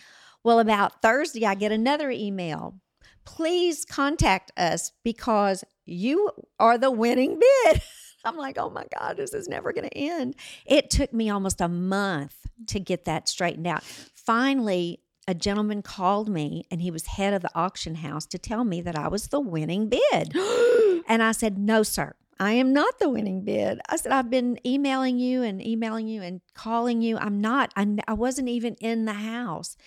[0.43, 2.79] Well, about Thursday, I get another email.
[3.25, 7.81] Please contact us because you are the winning bid.
[8.25, 10.35] I'm like, oh my God, this is never going to end.
[10.65, 12.35] It took me almost a month
[12.67, 13.83] to get that straightened out.
[13.83, 18.63] Finally, a gentleman called me and he was head of the auction house to tell
[18.63, 20.35] me that I was the winning bid.
[21.07, 23.79] And I said, No, sir, I am not the winning bid.
[23.87, 27.17] I said, I've been emailing you and emailing you and calling you.
[27.17, 27.71] I'm not.
[27.75, 29.77] I, I wasn't even in the house.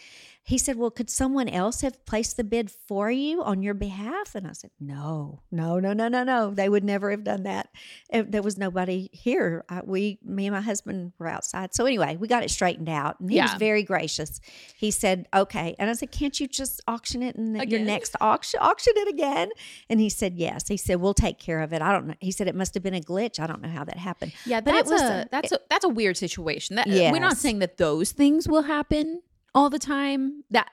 [0.49, 4.35] He said, Well, could someone else have placed the bid for you on your behalf?
[4.35, 6.55] And I said, No, no, no, no, no, no.
[6.55, 7.69] They would never have done that.
[8.09, 9.67] If there was nobody here.
[9.69, 11.75] I, we, me and my husband were outside.
[11.75, 13.21] So anyway, we got it straightened out.
[13.21, 14.41] And he was very gracious.
[14.75, 15.77] He said, Okay.
[15.79, 18.59] And I said, Can't you just auction it in your next auction?
[18.63, 19.51] Auction it again?
[19.91, 20.67] And he said, Yes.
[20.67, 21.83] He said, We'll take care of it.
[21.83, 22.15] I don't know.
[22.21, 23.39] He said, It must have been a glitch.
[23.39, 24.33] I don't know how that happened.
[24.47, 26.77] Yeah, But it was a, a- that's a that's a weird situation.
[26.77, 29.21] That uh, we're not saying that those things will happen
[29.55, 30.45] all the time.
[30.51, 30.69] That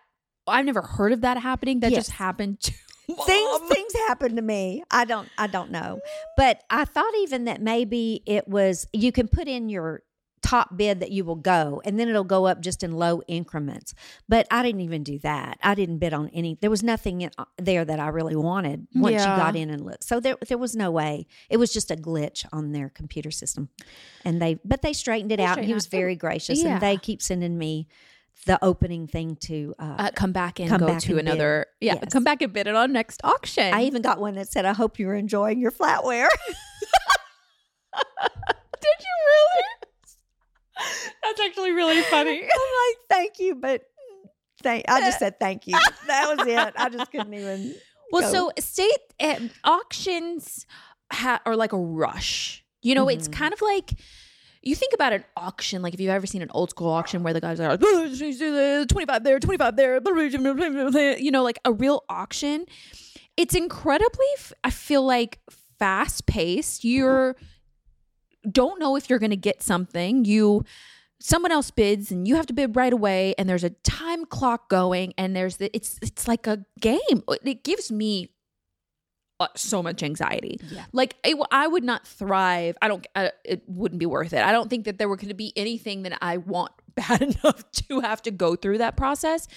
[0.48, 1.80] I've never heard of that happening.
[1.80, 2.72] That just happened to
[3.26, 3.70] things Mom.
[3.70, 4.84] things happen to me.
[4.92, 6.00] I don't I don't know.
[6.38, 10.04] But I thought even that maybe it was you can put in your
[10.42, 13.96] top bid that you will go and then it'll go up just in low increments
[14.30, 17.32] but i didn't even do that i didn't bid on any there was nothing in,
[17.40, 19.32] uh, there that i really wanted once Yeah.
[19.38, 21.96] you got in and looked so there there was no way it was just a
[21.96, 23.70] glitch on their computer system
[24.24, 25.92] and they but they straightened it They out and he was out.
[25.92, 26.74] very gracious Yeah.
[26.74, 27.88] and they keep sending me
[28.45, 31.28] the opening thing to uh, Uh, come back and Come go back to and bid.
[31.28, 31.65] another.
[31.82, 32.12] Yeah, Yes.
[32.13, 33.74] come back and bid it on next auction.
[33.74, 36.28] i even got one that said i hope you're enjoying your flatware
[37.93, 39.63] did you really?
[41.24, 42.41] That's actually really funny.
[42.43, 43.82] I'm like, thank you, but
[44.62, 44.86] thank.
[44.89, 45.78] I just said thank you.
[46.08, 46.74] That was it.
[46.78, 47.76] I just couldn't even.
[48.12, 48.32] Well, go.
[48.32, 50.65] so state um, auctions
[51.12, 52.63] ha- are like a rush.
[52.82, 53.34] You know, it's Mhm.
[53.34, 53.93] kind of like
[54.65, 55.82] you think about an auction.
[55.82, 58.86] Like if you've ever seen an old school auction where the guys are like oh,
[58.89, 59.99] twenty five there, twenty five there,
[61.17, 62.65] you know, like a real auction.
[63.38, 64.25] It's incredibly.
[64.63, 65.39] I feel like
[65.78, 66.84] fast paced.
[66.84, 67.36] You're
[68.49, 70.25] don't know if you're going to get something.
[70.25, 70.65] You
[71.19, 74.69] someone else bids and you have to bid right away and there's a time clock
[74.69, 77.23] going and there's the it's it's like a game.
[77.43, 78.32] It gives me
[79.56, 80.60] so much anxiety.
[80.69, 80.86] Yeah.
[80.93, 82.78] Like it, I would not thrive.
[82.82, 84.43] I don't uh, it wouldn't be worth it.
[84.43, 87.69] I don't think that there were going to be anything that I want bad enough
[87.71, 89.48] to have to go through that process.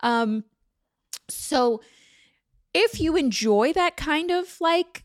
[0.00, 0.44] Um
[1.28, 1.82] so
[2.74, 5.04] if you enjoy that kind of like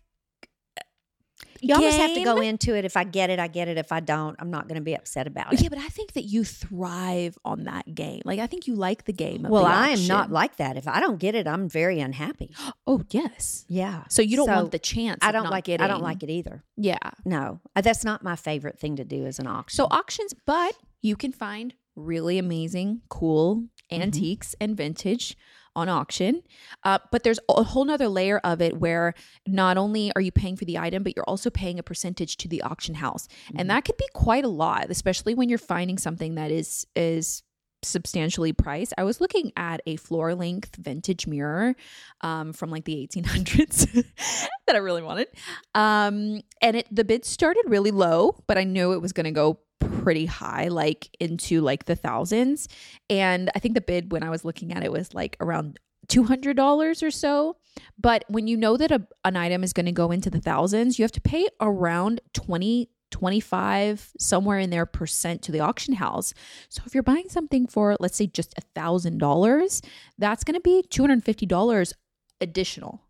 [1.64, 2.86] you almost have to go into it.
[2.86, 3.78] If I get it, I get it.
[3.78, 5.62] If I don't, I'm not going to be upset about it.
[5.62, 8.22] Yeah, but I think that you thrive on that game.
[8.26, 9.46] Like I think you like the game.
[9.46, 10.78] Of well, the I am not like that.
[10.78, 12.52] If I don't get it, I'm very unhappy.
[12.86, 13.64] Oh yes.
[13.70, 14.04] Yeah.
[14.10, 15.20] So you don't So, want the chance.
[15.22, 15.70] I don't like.
[15.70, 15.80] it.
[15.80, 16.64] I don't like it either.
[16.76, 16.98] Yeah.
[17.24, 19.76] No, Uh, that's not my favorite thing to do as an auction.
[19.78, 25.38] So auctions, but you can find really amazing, cool antiques and vintage
[25.76, 26.44] on auction.
[26.84, 29.14] Uh, but there's a whole nother layer of it where
[29.48, 32.48] not only are you paying for the item, but you're also paying a percentage to
[32.48, 36.36] the auction house, and that could be quite a lot, especially when you're finding something
[36.36, 37.44] that is is
[37.86, 38.94] substantially priced.
[38.98, 41.76] I was looking at a floor length vintage mirror
[42.22, 43.92] um, from like the 1800s
[44.68, 45.28] that I really wanted.
[45.76, 49.32] Um, and it the bid started really low, but I knew it was going to
[49.32, 49.60] go
[50.04, 52.68] pretty high, like into like the thousands.
[53.10, 57.04] And I think the bid when I was looking at it was like around $200
[57.04, 57.56] or so.
[57.98, 61.00] But when you know that a, an item is going to go into the thousands,
[61.00, 66.34] you have to pay around 20 25 somewhere in there percent to the auction house
[66.68, 69.84] so if you're buying something for let's say just a thousand dollars
[70.18, 71.94] that's going to be $250
[72.42, 73.04] additional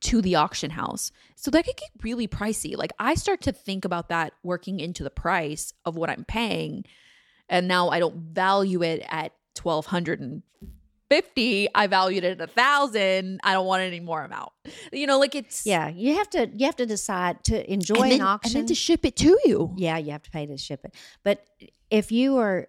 [0.00, 3.84] to the auction house so that could get really pricey like i start to think
[3.84, 6.84] about that working into the price of what i'm paying
[7.48, 9.32] and now i don't value it at
[9.62, 14.52] 1250 i valued it at a thousand i don't want any more amount
[14.92, 16.48] you know like it's yeah, you have to.
[16.54, 18.50] You have to decide to enjoy then, an auction.
[18.50, 20.94] and then to ship it to you Yeah, you have to pay to ship it.
[21.22, 21.44] But
[21.90, 22.68] if you are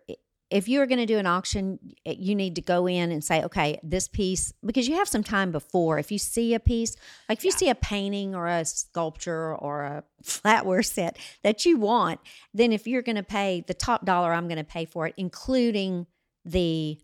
[0.50, 3.44] if you are going to do an auction, you need to go in and say,
[3.44, 6.00] okay, this piece because you have some time before.
[6.00, 6.96] If you see a piece,
[7.28, 11.78] like if you see a painting or a sculpture or a flatware set that you
[11.78, 12.22] want,
[12.54, 15.14] then if you're going to pay the top dollar, I'm going to pay for it,
[15.18, 16.08] including
[16.46, 16.98] the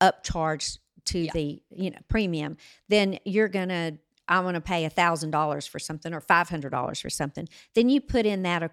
[0.00, 1.32] upcharge to Yeah.
[1.32, 2.56] the you know premium,
[2.88, 6.48] then you're going to I want to pay a thousand dollars for something or five
[6.48, 8.68] hundred dollars for something, then you put in that uh,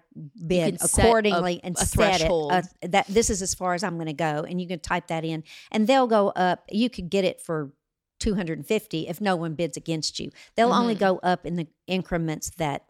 [0.46, 2.52] bid set a- accordingly and a set threshold.
[2.52, 4.78] it uh, that this is as far as I'm going to go, and you can
[4.80, 6.64] type that in, and they'll go up.
[6.70, 7.72] You could get it for
[8.20, 10.30] two hundred and fifty if no one bids against you.
[10.54, 11.00] They'll only Mhm.
[11.00, 12.84] go up in the increments that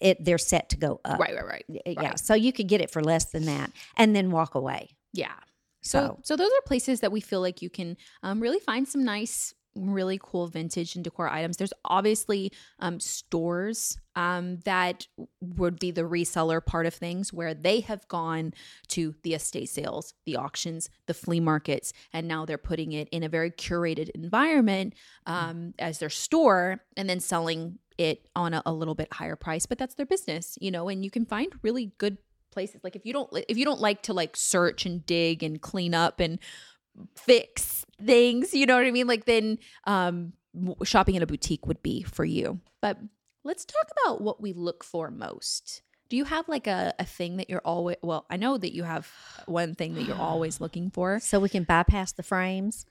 [0.00, 1.18] it they're set to go up.
[1.18, 2.18] right right right Yeah, right.
[2.18, 4.90] so you could get it for less than that, and then walk away.
[5.12, 5.32] Yeah.
[5.82, 8.88] So, So- so those are places that we feel like you can um, really find
[8.88, 11.56] some nice, really cool vintage and decor items.
[11.56, 15.06] There's obviously um, stores um, that
[15.40, 18.54] would be the reseller part of things where they have gone
[18.88, 23.22] to the estate sales, the auctions, the flea markets, and now they're putting it in
[23.22, 24.94] a very curated environment
[25.26, 29.66] um, as their store and then selling it on a, a little bit higher price.
[29.66, 32.18] But that's their business, you know, and you can find really good
[32.50, 35.60] places like if you don't if you don't like to like search and dig and
[35.60, 36.38] clean up and
[37.14, 39.06] fix things you know what i mean?
[39.06, 40.32] Like then um
[40.84, 42.60] shopping in a boutique would be for you.
[42.80, 42.98] But
[43.44, 45.82] let's talk about what we look for most.
[46.08, 48.84] Do you have like a, a thing that you're always well i know that you
[48.84, 49.10] have
[49.46, 51.20] one thing that you're always looking for.
[51.20, 52.86] So we can bypass the frames.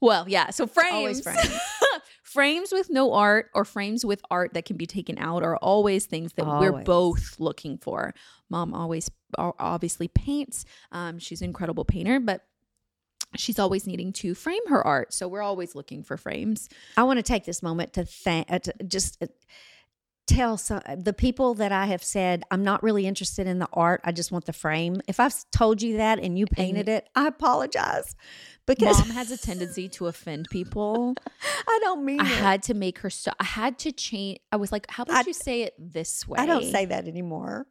[0.00, 1.60] well yeah so frames Always frames.
[2.22, 2.72] frames.
[2.72, 6.32] With no art or frames with art that can be taken out are always things
[6.34, 8.14] that we're both looking for.
[8.48, 10.64] Mom always obviously paints.
[10.92, 12.42] Um, she's an incredible painter but
[13.36, 17.18] she's always needing to frame her art so we're always looking for frames I want
[17.18, 19.26] to take this moment to thank, uh, to just uh,
[20.26, 24.00] tell some the people that I have said I'm not really interested in the art.
[24.04, 25.00] I just want the frame.
[25.08, 28.14] If I've told you that and you painted it, I apologize
[28.66, 31.14] because Mom has a tendency to offend people.
[31.66, 32.28] I don't mean I it.
[32.36, 33.34] had to make her stop.
[33.40, 34.38] I had to change.
[34.52, 37.08] I was like, "How about I- you say it this way?" I don't say that
[37.08, 37.66] anymore.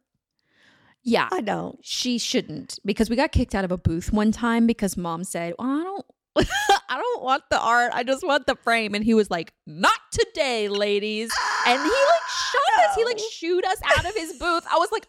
[1.02, 1.78] Yeah, I don't.
[1.82, 5.54] she shouldn't because we got kicked out of a booth one time because Mom said,
[5.58, 6.06] well, "I don't."
[6.88, 7.90] I don't want the art.
[7.94, 8.94] I just want the frame.
[8.94, 11.30] And he was like, "Not today, ladies."
[11.66, 12.94] And he like shot us.
[12.96, 13.24] He like No.
[13.32, 14.64] shooed us out of his booth.
[14.70, 15.08] I was like,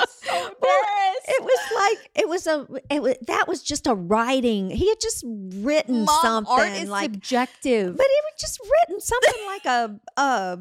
[0.00, 0.82] I'm so Well,
[1.28, 4.70] it was like it was a it was that was just a writing.
[4.70, 7.96] He had just written Mom, something art is like subjective.
[7.96, 10.56] But it was just written something like a uh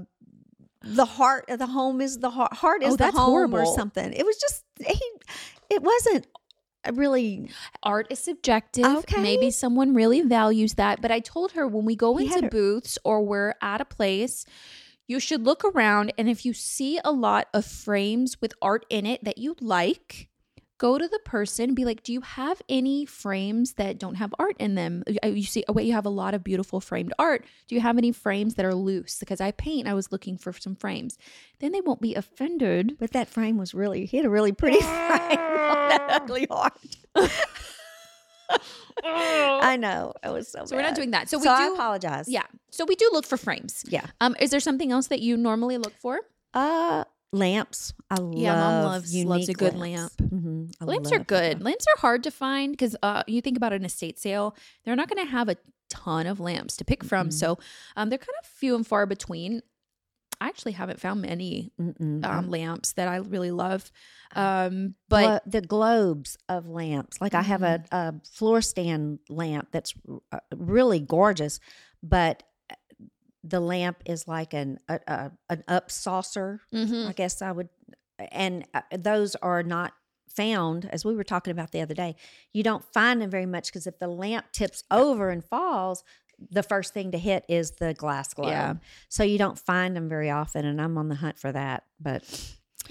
[0.81, 4.13] the heart of the home is the heart heart is Oh, the home or something.
[4.13, 5.01] It was just he
[5.69, 6.27] it wasn't
[6.93, 7.49] really
[7.83, 8.85] art is subjective.
[8.85, 9.21] Okay.
[9.21, 11.01] Maybe someone really values that.
[11.01, 14.45] But I told her when we go He into booths or we're at a place,
[15.07, 16.13] you should look around.
[16.17, 20.28] And if you see a lot of frames with art in it that you like,
[20.79, 24.55] go to the person, be like, Do you have any frames that don't have art
[24.57, 25.03] in them?
[25.23, 27.45] Uh, You see, oh, wait, you have a lot of beautiful framed art.
[27.67, 29.19] Do you have any frames that are loose?
[29.19, 31.17] Because I paint, I was looking for some frames.
[31.59, 32.95] Then they won't be offended.
[32.99, 36.73] but that frame was really he had a really pretty frame on that ugly heart.
[39.03, 40.13] I know.
[40.23, 41.29] It was so So we're not doing that.
[41.29, 42.27] So we so I do apologize.
[42.27, 42.43] Yeah.
[42.71, 43.83] So we do look for frames.
[43.87, 44.05] Yeah.
[44.21, 46.19] Um, is there something else that you normally look for?
[46.53, 47.93] Uh lamps.
[48.09, 50.19] I love Yeah, Mom loves- unique loves a good lamps.
[50.19, 50.31] lamp.
[50.33, 50.73] Mhm.
[50.81, 51.57] Lamps are good.
[51.57, 51.63] them.
[51.63, 55.09] Lamps are hard to find because uh, you think about an estate sale, they're not
[55.09, 55.57] going to have a
[55.89, 57.29] ton of lamps to pick from.
[57.29, 57.33] Mm-mm.
[57.33, 57.57] So
[57.95, 59.61] um, they're kind of few and far between.
[60.41, 63.91] I actually haven't found many um, lamps that I really love.
[64.35, 67.19] Um, but Glo- the globes of lamps.
[67.19, 67.95] Like I have a, Mm-hmm.
[68.17, 69.93] a floor stand lamp that's
[70.31, 71.59] uh, really gorgeous,
[72.01, 72.45] but uh,
[73.43, 76.61] the lamp is like an a, a, an up saucer.
[76.73, 77.07] Mhm.
[77.07, 77.69] I guess I would,
[78.31, 79.93] and uh, those are not
[80.27, 82.15] found as we were talking about the other day.
[82.53, 86.03] You don't find them very much because if the lamp tips over and falls.
[86.51, 88.47] The first thing to hit is the glass globe.
[88.47, 88.75] Yeah.
[89.09, 91.83] So you don't find them very often, and I'm on the hunt for that.
[91.99, 92.23] But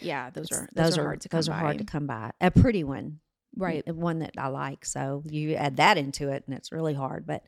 [0.03, 1.79] yeah, those are those, are, hard to come those are hard by.
[1.79, 2.33] to come by.
[2.43, 3.21] A pretty one,
[3.57, 3.87] Right.
[3.93, 4.85] One that I like.
[4.85, 7.27] So you add that into it, and it's really hard.
[7.27, 7.43] But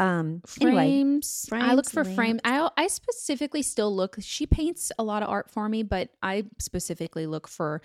[0.00, 1.48] um, anyway, frames.
[1.52, 2.40] I look frames, for frames.
[2.44, 4.16] I I specifically still look.
[4.20, 7.80] She paints a lot of art for me, but I specifically look for.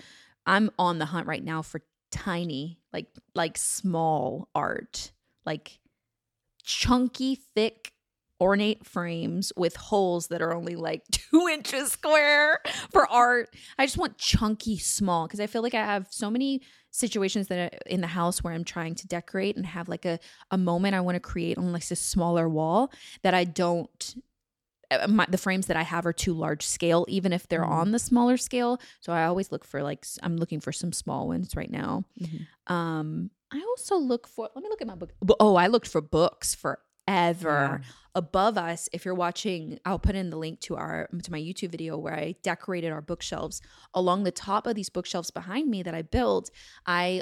[0.45, 1.81] I'm on the hunt right now for
[2.11, 5.11] tiny, like like small art,
[5.45, 5.79] like
[6.63, 7.93] chunky, thick,
[8.41, 12.59] ornate frames with holes that are only like two inches square
[12.91, 13.53] for art.
[13.77, 16.61] I just want chunky, small because I feel like I have so many
[16.91, 20.19] situations that are in the house where I'm trying to decorate and have like a
[20.51, 24.15] a moment I want to create on like a smaller wall that I don't.
[24.89, 27.69] uh, My, the frames that I have are too large scale, even if they're Mhm.
[27.69, 28.79] on the smaller scale.
[29.01, 32.05] So I always look for like I'm looking for some small ones right now.
[32.19, 32.73] Mhm.
[32.73, 34.49] Um, I also look for.
[34.55, 35.11] Let me look at my book.
[35.39, 36.55] Oh, I looked for books
[37.09, 37.81] forever.
[38.15, 41.69] Above us, if you're watching, I'll put in the link to our to my YouTube
[41.71, 43.61] video where I decorated our bookshelves.
[43.93, 46.49] Along the top of these bookshelves behind me that I built,
[46.85, 47.21] I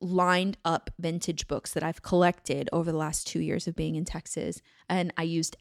[0.00, 4.04] lined up vintage books that I've collected over the last two years of being in
[4.04, 5.56] Texas, and I used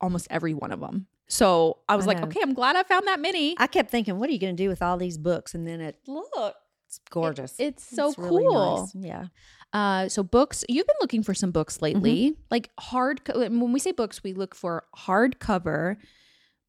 [0.00, 1.06] almost every one of them.
[1.28, 2.24] So I was I like, know.
[2.26, 3.54] okay, I'm glad I found that many.
[3.58, 5.54] I kept thinking, what are you going to do with all these books?
[5.54, 6.54] And then it, Look,
[6.86, 7.54] it's gorgeous.
[7.58, 8.80] it's so It's really cool.
[8.82, 8.94] nice.
[8.94, 9.26] Yeah.
[9.74, 10.64] Uh, so books.
[10.68, 13.20] You've been looking for some books lately, like hard.
[13.34, 15.96] When we say books, we look for hardcover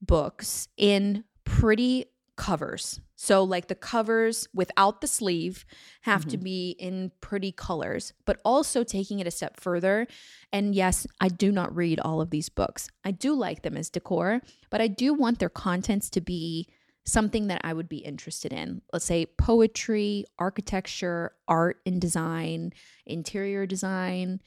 [0.01, 2.99] books in pretty covers.
[3.15, 5.65] So, like the covers without the sleeve
[6.01, 10.07] have to be in pretty colors, but also taking it a step further.
[10.51, 12.89] And yes, I do not read all of these books.
[13.05, 16.67] I do like them as decor, but I do want their contents to be
[17.05, 18.81] something that I would be interested in.
[18.91, 22.73] Let's say poetry, architecture, art and design,
[23.05, 24.41] interior design,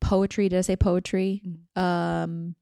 [0.00, 0.48] poetry.
[0.48, 1.42] Did I say poetry?
[1.74, 2.54] Um,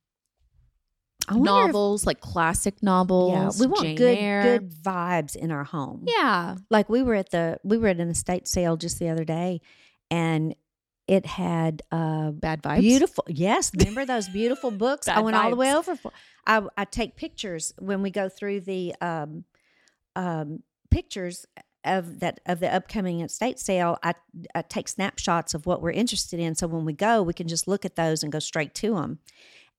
[1.29, 3.33] I wonder if- novels, like classic novels.
[3.33, 3.67] yeah.
[3.67, 4.43] We want Jane good, Eyre.
[4.59, 6.05] good vibes in our home.
[6.07, 6.57] Yeah.
[6.71, 9.61] Like we were at the, we were at an estate sale just the other day
[10.11, 10.55] and
[11.07, 12.81] it had, uh, Bad vibes.
[12.81, 13.25] Beautiful.
[13.29, 13.71] Yes.
[13.77, 15.09] Remember those beautiful books?
[15.09, 16.13] I went all the way over for.
[16.47, 19.45] I, I take pictures when we go through the um,
[20.17, 21.47] um, pictures
[21.85, 23.99] of that of the upcoming estate sale.
[24.03, 24.15] I,
[24.55, 27.69] I take snapshots of what we're interested in, so when we go, we can just
[27.69, 29.19] look at those and go straight to them.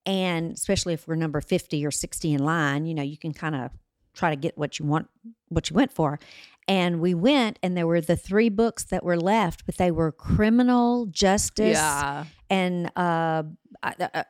[0.05, 3.55] And especially if we're number fifty or sixty in line, you know, you can kind
[3.55, 3.71] of
[4.15, 5.07] try to get what you want,
[5.49, 6.19] what you went for.
[6.67, 10.11] And we went, and there were the three books that were left, but they were
[10.11, 12.25] criminal justice Yeah.
[12.49, 13.43] and uh,
[13.83, 14.23] I, uh,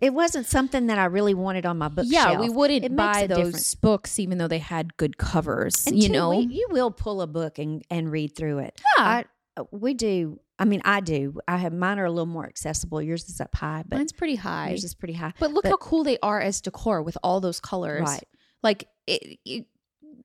[0.00, 2.32] it wasn't something that I really wanted on my bookshelf.
[2.32, 3.74] yeah, we wouldn't It buy those difference.
[3.76, 5.86] books even though they had good covers.
[5.86, 8.80] And you two, know, we- you will pull a book and, and read through it.
[8.98, 9.04] Yeah.
[9.04, 9.24] I,
[9.56, 10.40] uh, we do.
[10.58, 11.38] I mean, I do.
[11.46, 13.00] I have mine are a little more accessible.
[13.02, 14.70] Yours is up high, but mine's pretty high.
[14.70, 15.32] yours is pretty high.
[15.38, 18.02] But look But- how cool they are as decor with all those colors.
[18.02, 18.24] Right.
[18.62, 19.66] Like it, it,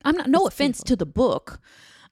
[0.06, 0.88] I'm not no It's offense beautiful.
[0.88, 1.60] to the book.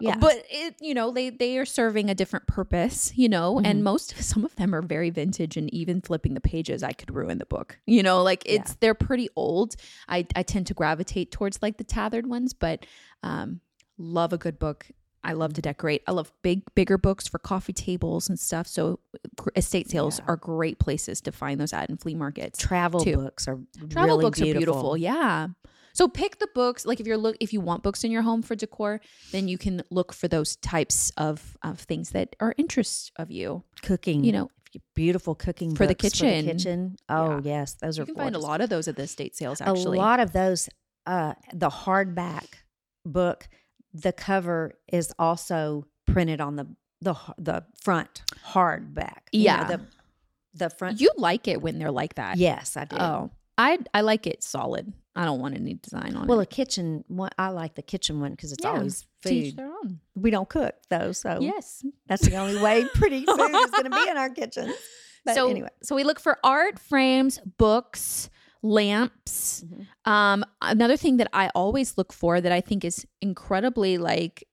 [0.01, 0.17] Yeah.
[0.17, 3.83] But it you know, they they are serving a different purpose, you know, and Mhm.
[3.83, 7.37] most some of them are very vintage and even flipping the pages I could ruin
[7.37, 7.79] the book.
[7.87, 8.75] You know, like it's Yeah.
[8.81, 9.75] they're pretty old.
[10.09, 12.85] I I tend to gravitate towards like the tethered ones, but
[13.23, 13.61] um
[13.97, 14.87] love a good book.
[15.23, 16.03] I love to decorate.
[16.05, 18.67] I love big bigger books for coffee tables and stuff.
[18.67, 18.99] So
[19.55, 20.25] estate sales Yeah.
[20.27, 22.59] are great places to find those at in flea markets.
[22.59, 23.15] travel too.
[23.15, 23.57] books are
[23.89, 24.97] Travel really books are beautiful.
[24.97, 25.47] Yeah.
[25.95, 26.85] So pick the books.
[26.85, 29.57] Like if you're look if you want books in your home for decor, then you
[29.57, 33.63] can look for those types of of things that are interest of you.
[33.81, 34.49] Cooking, You know,
[34.93, 36.45] beautiful cooking For the kitchen.
[36.45, 36.97] kitchen.
[37.09, 37.59] Oh Yeah.
[37.61, 39.61] yes, those you are You can find a lot of those at the estate sales.
[39.61, 40.67] Actually, A lot of those,
[41.05, 42.47] uh, the hardback
[43.05, 43.47] book,
[43.93, 46.67] the cover is also printed on the
[47.01, 48.23] the the front
[48.53, 49.21] hardback.
[49.31, 49.63] You know, Yeah.
[49.63, 49.81] the
[50.53, 50.99] the front.
[50.99, 52.37] You like it when they're like that.
[52.37, 52.97] yes, I do.
[52.97, 54.91] Oh, I I like it solid.
[55.15, 56.27] I don't want any design on it.
[56.27, 57.29] Well, a kitchen one.
[57.39, 59.55] I like the kitchen one because it's Yeah, always food.
[59.55, 60.01] their own.
[60.13, 61.85] We don't cook though, so Yes.
[62.07, 64.73] that's the only way pretty food is going to be in our kitchen.
[65.23, 68.29] But so anyway, so we look for art, frames, books,
[68.61, 69.63] lamps.
[69.65, 70.11] Mhm.
[70.11, 74.43] Um, another thing that I always look for that I think is incredibly like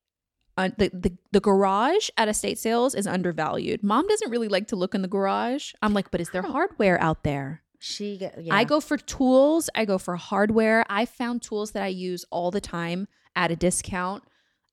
[0.57, 3.83] uh, the, the the garage at estate sales is undervalued.
[3.83, 5.73] Mom doesn't really like to look in the garage.
[5.83, 7.63] I'm like, but is there hardware out there?
[7.85, 8.17] She.
[8.17, 8.55] go- Yeah.
[8.55, 9.69] I go for tools.
[9.75, 10.85] I go for hardware.
[10.89, 14.23] I found tools that I use all the time at a discount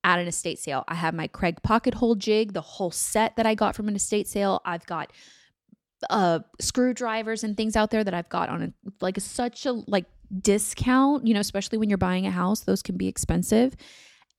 [0.03, 0.83] at an estate sale.
[0.87, 3.95] I have my Kreg pocket hole jig, the whole set that I got from an
[3.95, 4.61] estate sale.
[4.63, 5.11] I've got
[6.09, 10.05] uh screwdrivers and things out there that I've got on a like such a like
[10.41, 13.75] discount, you know, especially when you're buying a house, those can be expensive.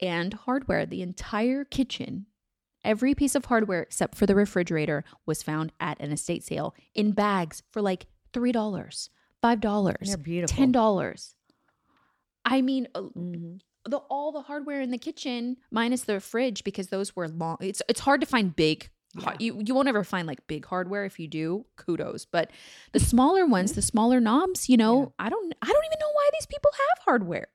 [0.01, 2.25] And hardware, the entire kitchen
[2.83, 7.11] Every piece of hardware except for the refrigerator was found at an estate sale in
[7.11, 9.09] bags for like $3,
[9.43, 9.59] $5,
[10.47, 11.33] $10.
[12.45, 13.61] I mean, uh, Mhm.
[13.85, 17.57] the all the hardware in the kitchen minus the fridge because those were long.
[17.59, 18.89] It's it's hard to find big.
[19.19, 21.03] har- You you won't ever find like big hardware.
[21.05, 22.25] If you do, kudos.
[22.25, 22.49] But
[22.93, 26.29] the smaller ones, the smaller knobs, you know, I don't I don't even know why
[26.33, 27.47] these people have hardware.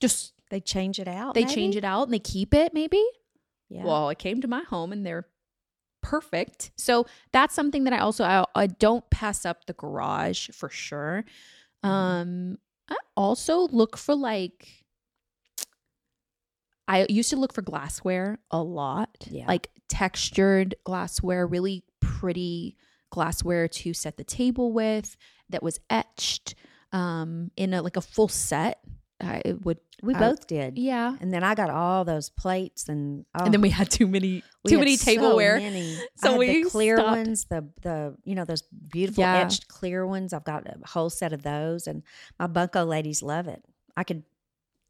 [0.00, 1.34] Just They change it out.
[1.34, 3.02] they change it out and they keep it maybe.
[3.68, 3.84] Yeah.
[3.84, 5.26] Well, it came to my home and they're
[6.02, 6.72] perfect.
[6.76, 11.24] So that's something that I also I, I don't pass up the garage for sure.
[11.84, 11.88] Mm-hmm.
[11.88, 14.68] Um I also look for like
[16.88, 19.08] I used to look for glassware a lot.
[19.30, 19.46] Yeah.
[19.46, 22.76] Like textured glassware, really pretty
[23.10, 25.16] glassware to set the table with
[25.48, 26.54] that was etched
[26.92, 28.80] um in a like a full set.
[29.22, 30.78] I would we I- both did.
[30.78, 31.16] yeah.
[31.20, 34.42] And then I got all those plates and And then oh, we had too many
[34.66, 35.58] too many so tableware.
[35.58, 35.96] many.
[36.16, 37.16] So I had we the clear stopped.
[37.16, 39.36] ones, the the you know those beautiful Yeah.
[39.38, 40.32] etched clear ones.
[40.32, 42.02] I've got a whole set of those, and
[42.38, 43.64] my bunco ladies love it.
[43.96, 44.22] I could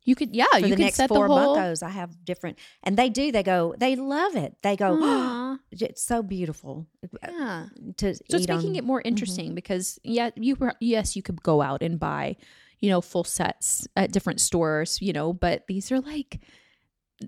[0.04, 1.54] You could, yeah, for you the could next set four the whole.
[1.54, 1.80] buncos.
[1.82, 3.30] I have different, and they do.
[3.30, 3.74] They go.
[3.78, 4.56] They love it.
[4.62, 4.98] They go.
[5.00, 6.86] Aw, it's so beautiful
[7.22, 7.66] yeah.
[7.98, 8.62] to So it's making on.
[8.64, 8.74] Mm-hmm.
[8.76, 12.34] it more interesting because yeah, you were yes, you could go out and buy,
[12.82, 16.40] you know, full sets at different stores, you know, but these are like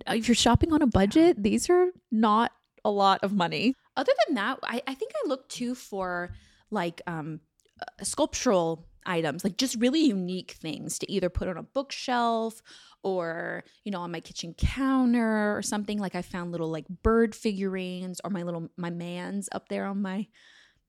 [0.08, 2.50] if you're shopping on a budget, these are not
[2.84, 3.74] a lot of money.
[3.96, 6.34] Other than that, I, I think I look too for
[6.70, 7.40] like um
[7.80, 12.60] uh, sculptural items, like just really unique things to either put on a bookshelf
[13.04, 15.98] or, you know, on my kitchen counter or something.
[15.98, 20.02] Like I found little like bird figurines or my little my man's up there on
[20.02, 20.26] my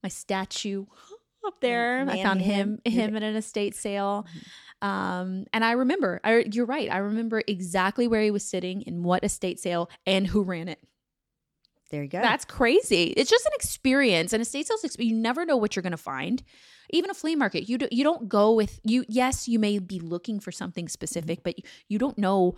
[0.01, 0.85] my statue
[1.47, 2.05] up there.
[2.07, 3.09] I found him him.
[3.09, 4.25] him at an estate sale.
[4.81, 6.91] Um, and I remember, I, you're right.
[6.91, 10.79] I remember exactly where he was sitting in what estate sale and who ran it.
[11.91, 12.21] there you go.
[12.21, 13.05] That's crazy.
[13.05, 14.83] It's just an experience, an estate sales.
[14.83, 16.43] Exp- you never know what you're going to find.
[16.91, 19.05] Even a flea market, you do, you don't go with you.
[19.07, 22.55] Yes, you may be looking for something specific, but you, you don't know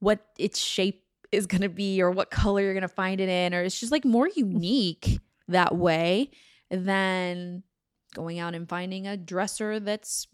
[0.00, 3.28] what its shape is going to be or what color you're going to find it
[3.28, 6.30] in, or it's just like more unique that way
[6.70, 7.62] than
[8.14, 10.26] going out and finding a dresser that's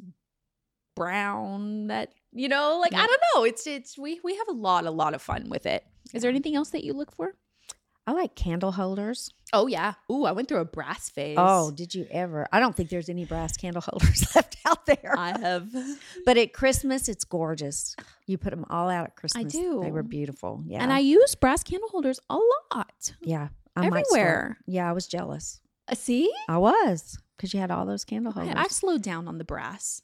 [0.94, 4.86] brown that you know like i don't know it's it's we we have a lot
[4.86, 7.34] a lot of fun with it is there anything else that you look for
[8.08, 9.30] I like candle holders.
[9.52, 9.94] Oh yeah.
[10.10, 11.36] Ooh, I went through a brass phase.
[11.40, 12.46] Oh, did you ever?
[12.52, 15.12] I don't think there's any brass candle holders left out there.
[15.18, 15.74] I have.
[16.24, 17.96] but at Christmas, it's gorgeous.
[18.28, 19.44] You put them all out at Christmas.
[19.44, 19.80] I do.
[19.82, 20.62] They were beautiful.
[20.66, 20.82] Yeah.
[20.84, 22.38] And I use brass candle holders a
[22.72, 23.12] lot.
[23.22, 23.48] yeah.
[23.74, 24.56] I might everywhere.
[24.66, 25.60] Yeah, I was jealous.
[25.86, 26.32] Uh, see?
[26.48, 27.18] I was.
[27.36, 28.54] Because you had all those candle I, holders.
[28.56, 30.02] I've slowed down on the brass.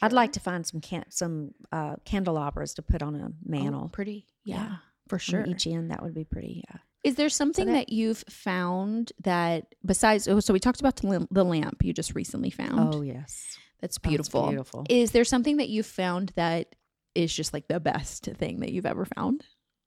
[0.00, 3.88] I'd like to find some can- some uh, candelabras to put on a Oh, mantle.
[3.90, 4.26] pretty.
[4.44, 4.76] Yeah, Yeah.
[5.08, 5.44] for On sure.
[5.46, 6.64] each end, that would be pretty.
[6.68, 6.78] Yeah.
[7.02, 10.26] Is there something that- that you've found that besides?
[10.26, 12.94] Oh, so we talked about the lamp, you just recently found.
[12.94, 14.48] Oh yes, that's Oh, it's beautiful.
[14.48, 14.86] beautiful.
[14.88, 16.74] Is there something that you've found that
[17.14, 19.44] is just like the best thing that you've ever found?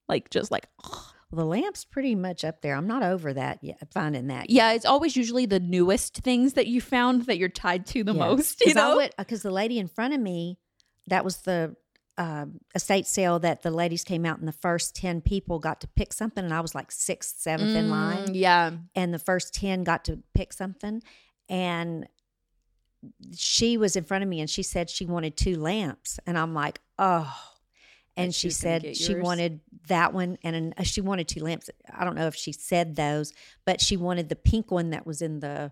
[0.07, 0.67] Like just like
[1.32, 2.75] Well, the lamp's pretty much up there.
[2.75, 3.80] I'm not over that yet.
[3.93, 4.49] Finding that.
[4.49, 8.13] yeah, it's always usually the newest things that you found that you're tied to the
[8.13, 8.61] most.
[8.61, 10.57] You know, because the lady in front of me,
[11.07, 11.75] that was the
[12.19, 15.88] um estate sale that the ladies came out and the first 10 people got to
[15.89, 18.30] pick something and I was like sixth, seventh in line.
[18.30, 21.03] Mm, Yeah, and the first 10 got to pick something
[21.47, 22.07] and
[23.36, 26.53] she was in front of me and she said she wanted two lamps and i'm
[26.55, 27.32] like oh
[28.18, 29.24] and Bet she said she yours.
[29.24, 31.70] wanted that one and an, uh, she wanted two lamps.
[31.93, 33.32] I don't know if she said those
[33.65, 35.72] but she wanted the pink one that was in the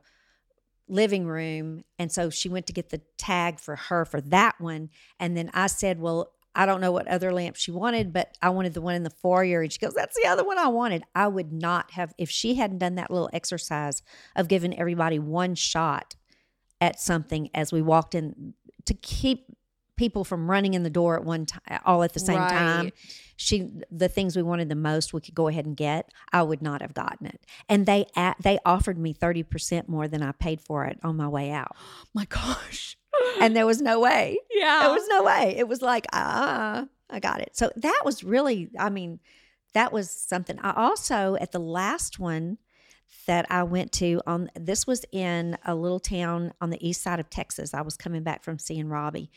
[0.88, 1.84] living room.
[1.98, 4.90] And so she went to get the tag for her for that one.
[5.20, 8.50] And then i said well i don't know what other lamp she wanted but i
[8.50, 9.62] wanted the one in the foyer.
[9.62, 11.04] And she goes that's the other one i wanted.
[11.16, 14.02] I would not have if she hadn't done that little exercise
[14.36, 16.16] of giving everybody one shot
[16.80, 18.54] at something as we walked in
[18.86, 19.48] to keep
[19.98, 22.92] people from running in the door at one time all at the same time.
[23.38, 26.62] She the things we wanted the most we could go ahead and get i would
[26.62, 27.46] not have gotten it.
[27.68, 31.28] And they a they offered me 30% more than i paid for it on my
[31.28, 31.76] way out.
[32.14, 32.98] My gosh.
[33.42, 34.38] and there was no way.
[34.52, 35.56] Yeah, there was no way.
[35.58, 37.56] It was like ah i got it.
[37.56, 39.20] So that was really i mean
[39.74, 40.58] that was something.
[40.62, 42.58] I also at the last one
[43.28, 47.20] that i went to on this was in a little town on the east side
[47.20, 47.74] of texas.
[47.74, 49.32] I was coming back from seeing robbie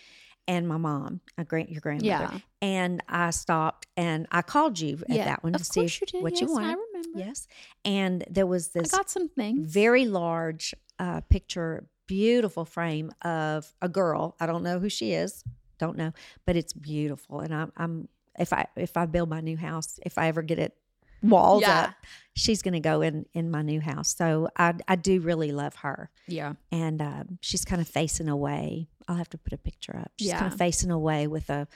[0.48, 2.38] and my mom a grand your grandmother Yeah.
[2.62, 6.22] and i stopped and i called you at Yeah, that one to see you did.
[6.22, 7.18] what you Yes, I wanted remember.
[7.20, 7.46] yes
[7.84, 9.72] and there was this I got some things.
[9.72, 14.34] very large uh, picture, beautiful frame of a girl.
[14.40, 15.44] I don't know who she is,
[15.78, 16.12] don't know,
[16.44, 17.38] but it's beautiful.
[17.38, 20.58] And I'm, I'm if I if I build my new house, if I ever get
[20.58, 20.74] it
[21.22, 21.80] walls Yeah.
[21.84, 21.94] up,
[22.34, 24.14] she's going to go in in my new house.
[24.16, 28.88] So I I do really love her, yeah, and um, she's kind of facing away.
[29.08, 30.12] I'll have to put a picture up.
[30.18, 31.66] She's kind of facing away with a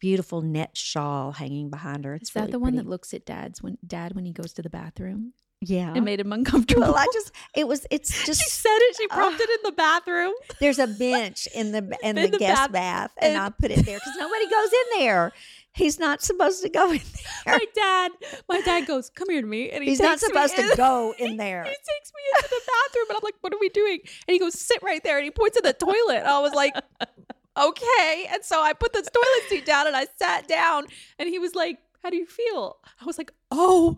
[0.00, 2.14] beautiful net shawl hanging behind her.
[2.14, 4.52] It's is that really the one that looks at dad's when dad when he goes
[4.54, 5.32] to the bathroom?
[5.64, 5.94] yeah.
[5.94, 6.82] It made him uncomfortable.
[6.82, 8.96] well, I just it was it's just she said it.
[8.96, 10.32] She propped it in the bathroom.
[10.60, 13.48] There's a bench in the in, In the, the guest bath- bath, and, and- I
[13.50, 15.32] put it there because nobody goes in there.
[15.74, 17.00] He's not supposed to go in
[17.46, 17.54] there.
[17.58, 18.12] my dad,
[18.48, 21.14] my dad goes, "Come here to me," and he He's not supposed to in- go
[21.18, 21.64] in there.
[21.64, 24.38] He takes me into the bathroom, and I'm like, "What are we doing?" And he
[24.38, 26.24] goes, "Sit right there," and he points at the toilet.
[26.26, 26.74] I was like,
[27.58, 30.86] "Okay." And so I put the toilet seat down, and I sat down,
[31.18, 33.96] and he was like, "How do you feel?" I was like, "Oh."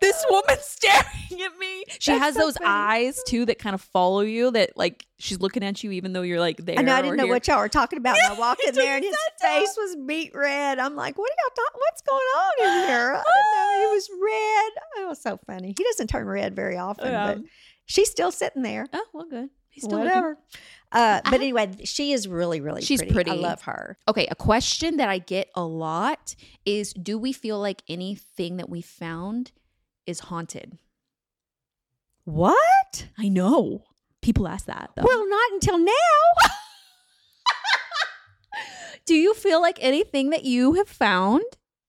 [0.00, 1.84] This woman's staring at me.
[1.98, 2.70] She That's has so those funny.
[2.70, 4.50] eyes too that kind of follow you.
[4.50, 6.78] That like she's looking at you even though you're like there.
[6.78, 7.32] I know I didn't know here.
[7.34, 8.16] what y'all were talking about.
[8.16, 9.60] and I walked in there, and his sat down.
[9.60, 10.78] face was beet red.
[10.78, 11.80] I'm like, "What are y'all talking?
[11.80, 15.02] What's going on in here?" I didn't know he was red.
[15.04, 15.74] It was so funny.
[15.76, 17.34] He doesn't turn red very often, Yeah.
[17.34, 17.42] but
[17.86, 18.86] she's still sitting there.
[18.92, 19.48] Oh well, good.
[19.70, 20.08] He's still looking.
[20.10, 20.38] Whatever.
[20.90, 23.30] Uh, but anyway, she is really, really She's pretty.
[23.32, 23.98] I love her.
[24.08, 26.34] Okay, a question that I get a lot
[26.64, 29.52] is do we feel like anything that we found
[30.08, 30.78] is haunted?
[32.24, 33.08] What?
[33.18, 33.84] I know.
[34.22, 35.02] People ask that though.
[35.06, 35.92] Well, not until now.
[39.06, 41.42] do you feel like anything that you have found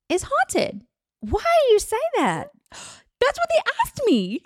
[0.10, 0.82] is haunted?
[1.22, 2.52] Why do you say that?
[2.72, 4.42] That's what they asked me.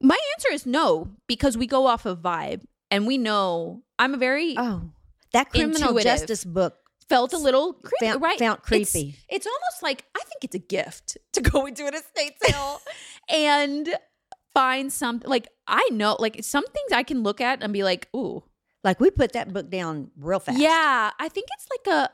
[0.00, 4.16] My answer is no because we go off of vibe and we know I'm a
[4.16, 4.90] very Oh,
[5.32, 6.02] that criminal Intuitive.
[6.02, 6.74] justice book
[7.12, 8.40] felt a little creepy, found, right?
[8.40, 9.16] It's- creepy.
[9.28, 12.80] It's, almost like I think it's a gift to go into an estate sale
[13.28, 13.88] and
[14.54, 18.08] find something like I know like some things I can look at and be like,
[18.16, 18.42] ooh,
[18.84, 20.58] like we put that book down real fast.
[20.58, 21.10] yeah.
[21.18, 22.10] I think it's like a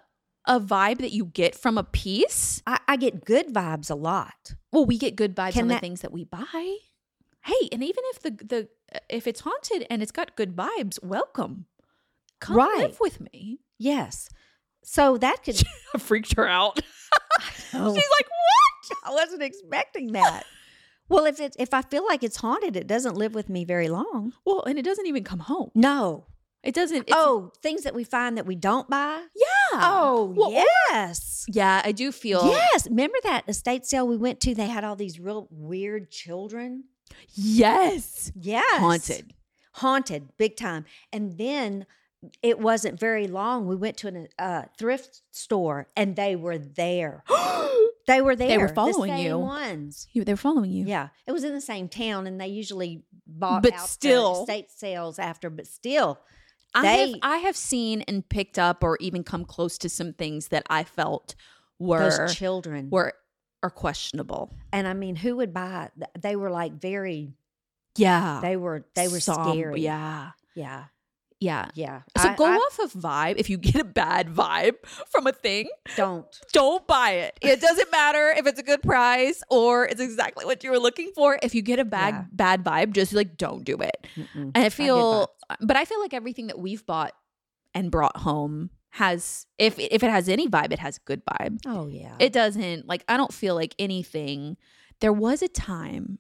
[0.47, 2.63] a vibe that you get from a piece.
[2.67, 4.55] I, I get good vibes a lot.
[4.73, 6.77] Well, we get good vibes Can on that- the things that we buy.
[7.45, 8.69] Hey, and even if the the
[9.11, 11.67] if it's haunted and it's got good vibes, welcome.
[12.41, 12.79] Come Right.
[12.79, 13.61] live with me.
[13.79, 14.29] Yes.
[14.85, 15.61] So that could.
[15.99, 16.81] Freaked her out.
[17.71, 20.45] She's like, "What?" I wasn't expecting that.
[21.09, 23.89] well, if it if I feel like it's haunted, it doesn't live with me very
[23.89, 24.33] long.
[24.45, 25.71] Well, and it doesn't even come home.
[25.75, 26.27] No.
[26.65, 27.03] It doesn't.
[27.03, 29.25] It's, oh, things that we find that we don't buy.
[29.37, 29.81] yeah.
[29.81, 31.47] Oh, Well, yes.
[31.49, 32.47] Yeah, I do feel.
[32.49, 32.89] Yes.
[32.89, 34.55] Remember that estate sale we went to?
[34.57, 36.85] They had all these real weird children.
[37.35, 38.33] Yes.
[38.35, 38.81] Yes.
[38.81, 39.33] Haunted.
[39.75, 40.85] Haunted, big time.
[41.13, 41.87] And then
[42.43, 43.67] it wasn't very long.
[43.67, 44.09] We went to
[44.39, 47.25] a uh, thrift store and they were there.
[48.07, 48.49] They were there.
[48.49, 49.39] They were the following same you.
[49.39, 50.09] Ones.
[50.15, 50.87] You, they were following you.
[50.87, 54.41] Yeah, it was in the same town, and they usually bought But out the still-
[54.41, 55.51] estate sales after.
[55.51, 56.19] But still,
[56.75, 60.15] I they have I have seen and picked up or even come close to some
[60.15, 61.35] things that I felt
[61.79, 63.13] were children were
[63.63, 64.55] are questionable.
[64.73, 65.91] and I mean, who would buy?
[66.19, 67.35] They were like very.
[67.95, 68.39] Yeah.
[68.41, 68.87] They were.
[68.95, 69.83] They were scary.
[69.83, 70.31] Yeah.
[70.55, 70.85] yeah,
[71.41, 71.69] Yeah.
[71.75, 72.03] yeah.
[72.17, 73.35] So I- go I off of vibe.
[73.39, 74.75] If you get a bad vibe
[75.11, 76.27] from a thing, Don't.
[76.53, 77.39] don't buy it.
[77.41, 81.13] It doesn't matter if it's a good price or it's exactly what you were looking
[81.15, 81.39] for.
[81.43, 82.25] If you get a bad Yeah.
[82.33, 84.07] bad vibe, just like don't do it.
[84.17, 84.51] Mm-mm.
[84.55, 85.29] And I feel,
[85.61, 87.13] but I feel like everything that we've bought
[87.73, 91.59] and brought home has, if if it has any vibe, it has good vibe.
[91.67, 92.17] Oh yeah.
[92.19, 94.57] It doesn't like I don't feel like anything.
[95.01, 96.19] There was a time.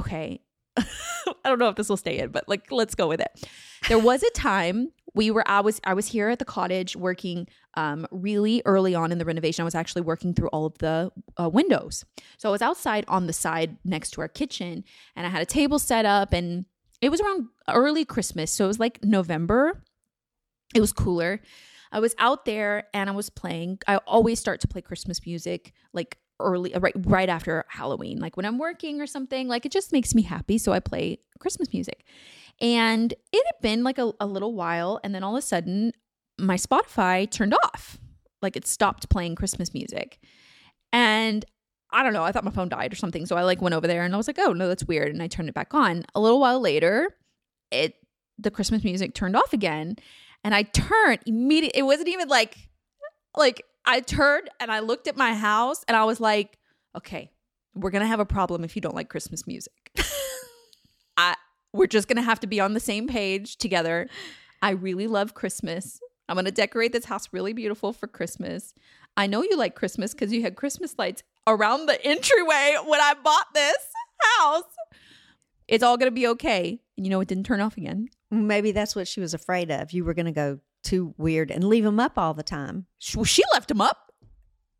[0.00, 0.40] Okay.
[1.44, 3.48] I don't know if this will stay in, but like let's go with it.
[3.88, 7.48] There was a time we were I was I was here at the cottage working
[7.74, 9.62] um really early on in the renovation.
[9.62, 11.10] I was actually working through all of the
[11.40, 12.04] uh, windows.
[12.36, 14.84] So I was outside on the side next to our kitchen
[15.16, 16.66] and I had a table set up and
[17.00, 18.50] it was around early Christmas.
[18.50, 19.82] So it was like November.
[20.74, 21.40] It was cooler.
[21.90, 23.78] I was out there and I was playing.
[23.86, 28.18] I always start to play Christmas music like early uh, right right after Halloween.
[28.18, 31.18] Like when I'm working or something, like it just makes me happy, so I play
[31.38, 32.04] Christmas music.
[32.60, 35.92] And it had been like a, a little while and then all of a sudden
[36.38, 37.98] my Spotify turned off.
[38.42, 40.18] Like it stopped playing Christmas music.
[40.92, 41.44] And
[41.90, 43.26] I don't know, I thought my phone died or something.
[43.26, 45.22] So I like went over there and I was like, "Oh, no, that's weird." And
[45.22, 46.04] I turned it back on.
[46.14, 47.14] A little while later,
[47.70, 47.94] it
[48.38, 49.96] the Christmas music turned off again
[50.44, 51.80] and I turned immediately.
[51.80, 52.56] It wasn't even like,
[53.36, 56.58] like I turned and I looked at my house and I was like,
[56.94, 57.32] okay,
[57.74, 59.90] we're gonna have a problem if you don't like Christmas music.
[61.16, 61.34] I
[61.72, 64.06] we're just gonna have to be on the same page together.
[64.60, 66.00] I really love Christmas.
[66.28, 68.74] I'm gonna decorate this house really beautiful for Christmas.
[69.16, 73.14] I know you like Christmas because you had Christmas lights around the entryway when I
[73.14, 73.78] bought this
[74.36, 74.64] house.
[75.66, 76.78] It's all gonna be okay.
[76.98, 78.10] And you know it didn't turn off again.
[78.30, 79.92] Maybe that's what she was afraid of.
[79.92, 82.86] You were going to go too weird and leave them up all the time.
[82.98, 84.12] She, she left him up.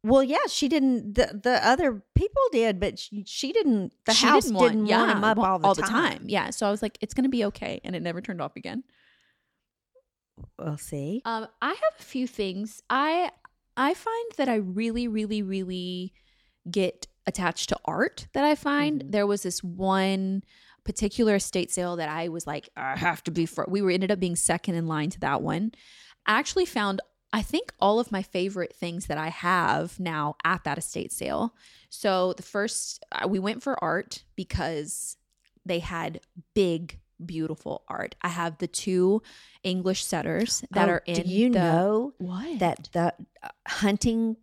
[0.05, 1.15] Well, yeah, she didn't.
[1.15, 3.93] The, the other people did, but she, she didn't.
[4.07, 6.23] The She house didn't want, yeah, them up want- all the time.
[6.27, 6.51] Yeah.
[6.51, 8.85] So I was like, it's gonna be okay, and it never turned off again.
[10.59, 11.23] We'll see.
[11.25, 12.83] Um, I have a few things.
[12.89, 13.31] I
[13.77, 16.13] I find that I really, really, really
[16.71, 18.29] get attached to art.
[18.35, 19.11] That I find Mhm.
[19.13, 20.43] there was this one
[20.89, 23.67] particular estate sale that I was like, I have to be for.
[23.69, 25.73] We were ended up being second in line to that one.
[26.25, 27.03] I actually found.
[27.31, 31.55] I think all of my favorite things that I have now at that estate sale.
[31.91, 35.19] So the first, uh, we went for art because
[35.67, 36.21] they had
[36.55, 38.15] big, beautiful art.
[38.23, 39.21] I have the two
[39.63, 41.23] English setters that Oh, are in.
[41.23, 43.13] Do you the, know what that the
[43.43, 44.39] uh, hunting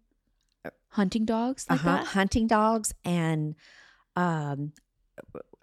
[0.89, 2.05] hunting dogs like uh-huh, that?
[2.05, 3.55] hunting dogs and
[4.15, 4.73] um,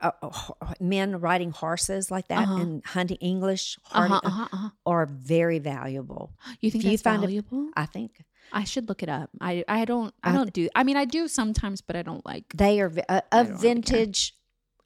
[0.03, 2.61] uh, uh, men riding horses like that Uh-huh.
[2.61, 4.68] and hunting English hardy, Uh-huh, uh-huh, uh-huh.
[4.84, 6.32] are very valuable.
[6.61, 7.70] You think If you that's find valuable?
[7.76, 9.30] I think I should look it up.
[9.40, 10.68] I I don't I I don't do.
[10.74, 12.44] I mean, I do sometimes, but I don't like.
[12.55, 14.34] they are uh, of vintage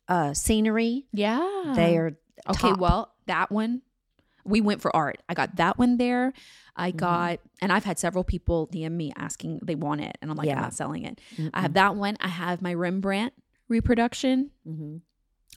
[0.08, 1.06] uh, scenery.
[1.12, 2.12] Yeah, They are
[2.50, 2.72] okay.
[2.72, 3.82] Well, that one
[4.44, 5.18] we went for art.
[5.28, 6.32] I got that one there.
[6.76, 6.96] I Mhm.
[6.96, 10.48] got, and I've had several people DM me asking they want it, and I'm like,
[10.48, 11.20] I'm not selling it.
[11.36, 11.62] I Mm-mm.
[11.62, 12.16] have that one.
[12.20, 13.32] I have my Rembrandt
[13.68, 15.00] reproduction Mhm.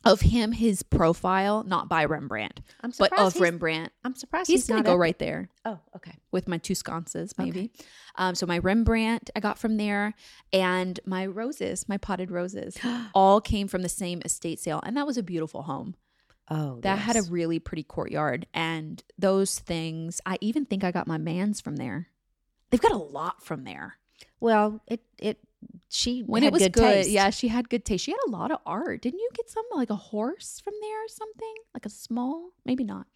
[0.05, 3.91] of him, his profile, not by Rembrandt, I'm but of Rembrandt.
[4.03, 5.49] I'm surprised He's, he's, gonna go right there.
[5.66, 6.14] Oh, okay.
[6.32, 7.45] with my two sconces, Okay.
[7.45, 7.72] maybe.
[8.16, 10.14] Um, so my Rembrandt I got from there,
[10.53, 12.78] and my roses, my potted roses,
[13.14, 15.95] all came from the same estate sale, and that was a beautiful home.
[16.51, 20.20] Oh, That had a really pretty courtyard, and those things.
[20.26, 22.07] I even think I got my man's from there.
[22.72, 23.97] They've got a lot from there.
[24.39, 24.82] well.
[24.88, 25.39] It it
[25.89, 27.10] she When had it was good, good, taste.
[27.10, 28.05] yeah, she had good taste.
[28.05, 29.01] She had a lot of art.
[29.01, 31.53] Didn't you get some like a horse from there or something?
[31.74, 33.07] Like a small, maybe not.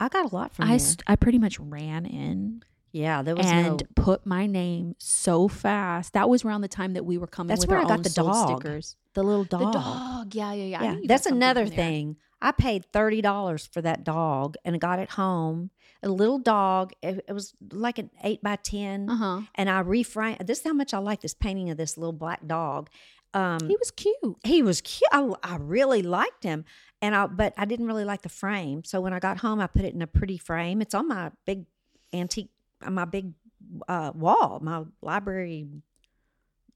[0.00, 2.62] I got a lot from I st- I pretty much ran in
[2.92, 4.02] yeah, there was and no.
[4.02, 6.12] put my name so fast.
[6.12, 8.60] That was around the time that we were coming That's where I got the dog.
[8.62, 8.96] stickers.
[9.14, 9.72] The little dog.
[9.72, 10.34] The dog.
[10.34, 10.82] yeah, yeah, yeah.
[10.82, 12.16] Yeah, knew you got that's another thing.
[12.40, 15.70] I paid thirty dollars for that dog and got it home.
[16.04, 16.92] A little dog.
[17.02, 19.40] It, it was like an eight by 10 Uh-huh.
[19.54, 20.46] and I reframed.
[20.46, 22.90] This is how much I like this painting of this little black dog.
[23.32, 24.36] Um, He was cute.
[24.44, 25.08] he was cute.
[25.10, 26.64] I, I really liked him,
[27.02, 28.84] and I but I didn't really like the frame.
[28.84, 30.80] So when I got home, I put it in a pretty frame.
[30.80, 31.64] It's on my big
[32.12, 32.50] antique,
[32.88, 33.32] my big
[33.88, 35.66] uh, wall, my library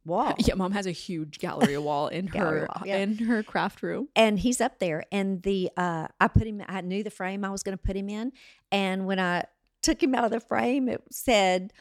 [0.08, 0.34] wall.
[0.46, 2.96] Yeah, mom has a huge gallery wall in Gallery her wall, yeah.
[2.96, 4.08] in her craft room.
[4.16, 7.50] and he's up there and the uh i put him i knew the frame i
[7.50, 8.32] was going to put him in
[8.72, 9.44] and when i
[9.82, 11.72] took him out of the frame it said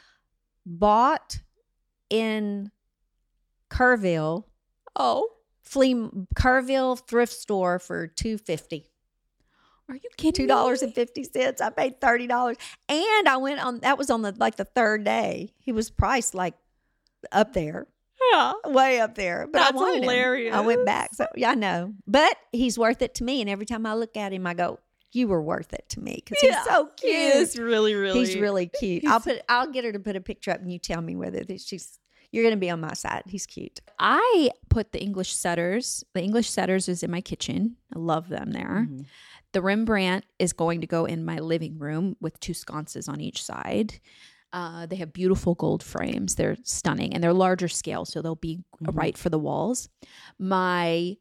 [0.65, 1.39] bought
[2.09, 2.71] in
[3.69, 4.43] Kerrville,
[4.95, 5.29] Oh,
[5.61, 5.93] flea
[6.35, 8.85] Kerrville thrift store for two fifty.
[9.89, 10.33] are you kidding?
[10.33, 11.61] Two dollars and fifty cents.
[11.61, 12.57] I paid thirty dollars,
[12.89, 13.79] and I went on.
[13.81, 15.53] That was on the like the third day.
[15.59, 16.55] He was priced like
[17.31, 17.87] up there,
[18.33, 18.53] Yeah.
[18.65, 19.47] way up there.
[19.51, 20.01] But That's I wanted him.
[20.03, 20.55] hilarious.
[20.55, 21.93] I went back, so yeah, I know.
[22.07, 24.79] But he's worth it to me, and every time I look at him, I go,
[25.11, 26.55] "You were worth it to me," because Yeah.
[26.57, 27.13] he's so cute.
[27.15, 28.19] He is really, really.
[28.19, 29.05] He's really cute.
[29.05, 29.41] I'll put.
[29.49, 31.99] I'll get her to put a picture up, and you tell me whether this, she's.
[32.33, 33.23] You're gonna be on my side.
[33.27, 33.79] He's cute.
[33.99, 36.03] I put the English setters.
[36.13, 37.77] The English setters is in my kitchen.
[37.95, 38.85] I love them there.
[38.85, 39.03] Mm-hmm.
[39.53, 43.41] The Rembrandt is going to go in my living room with two sconces on each
[43.41, 44.01] side.
[44.53, 46.35] Uh, they have beautiful gold frames.
[46.35, 48.97] They're stunning and they're larger scale, so they'll be Mm-hmm.
[48.97, 49.89] right for the walls.
[50.37, 51.17] My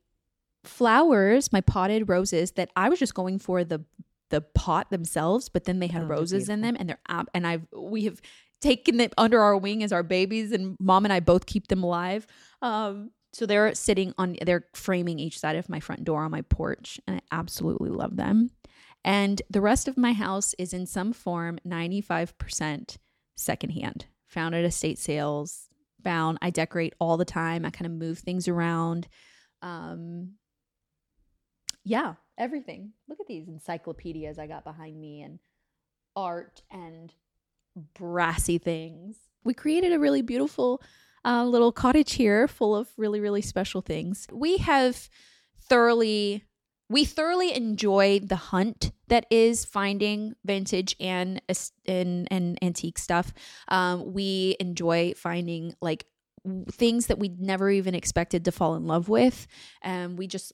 [0.65, 3.85] flowers, my potted roses that I was just going for the
[4.31, 7.47] the pot themselves, but then they had Oh, roses in them, and they're ab- and
[7.47, 8.21] I've we have
[8.61, 11.83] taken them under our wing as our babies, and mom and I both keep them
[11.85, 12.27] alive.
[12.61, 16.43] Um, so they're sitting on, they're framing each side of my front door on my
[16.43, 18.51] porch, and I absolutely love them.
[19.05, 22.97] And the rest of my house is in some form 95%
[23.37, 25.69] secondhand, found at estate sales,
[26.03, 26.39] found.
[26.43, 27.65] I decorate all the time.
[27.65, 29.09] I kind of move things around.
[29.63, 30.33] Um,
[31.85, 32.93] yeah, everything.
[33.09, 35.39] Look at these encyclopedias I got behind me and
[36.15, 37.13] art and
[37.95, 39.17] brassy things.
[39.45, 40.83] We created a really beautiful
[41.25, 44.27] uh, little cottage here full of really, really special things.
[44.33, 45.09] We have
[45.69, 46.45] thoroughly,
[46.89, 51.41] we thoroughly enjoy the hunt that is finding vintage and
[51.87, 53.33] and, and antique stuff.
[53.69, 56.07] Um, we enjoy finding like
[56.71, 59.47] things that we never even expected to fall in love with.
[59.83, 60.53] And we just,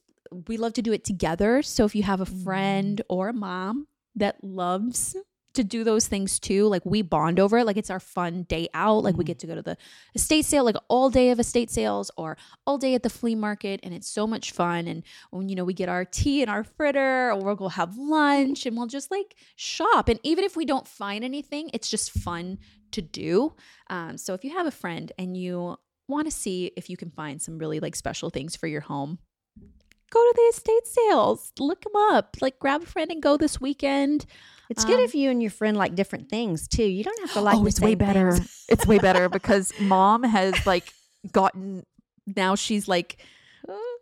[0.49, 1.63] we love to do it together.
[1.63, 5.17] So if you have a friend or a mom that loves
[5.55, 6.67] to do those things too.
[6.67, 7.67] Like we bond over it.
[7.67, 9.05] Like it's our fun day out.
[9.05, 9.77] Like we get to go to the
[10.15, 12.37] estate sale, like all day of estate sales or
[12.67, 13.81] all day at the flea market.
[13.83, 14.87] And it's so much fun.
[14.87, 17.97] And when, you know, we get our tea and our fritter or we'll go have
[17.97, 20.09] lunch and we'll just like shop.
[20.09, 22.59] And even if we don't find anything, it's just fun
[22.93, 23.55] to do.
[23.91, 25.77] Um, so if you have a friend and you
[26.09, 29.19] want to see if you can find some really like special things for your home,
[30.13, 33.61] go to the estate sales, look them up, like grab a friend and go this
[33.61, 34.27] weekend.
[34.69, 36.85] It's good Um, if you and your friend like different things too.
[36.85, 37.57] You don't have to like.
[37.57, 38.33] oh, it's way better.
[38.33, 38.65] things.
[38.69, 40.93] it's way better because mom has like
[41.33, 41.85] gotten
[42.27, 43.19] now she's like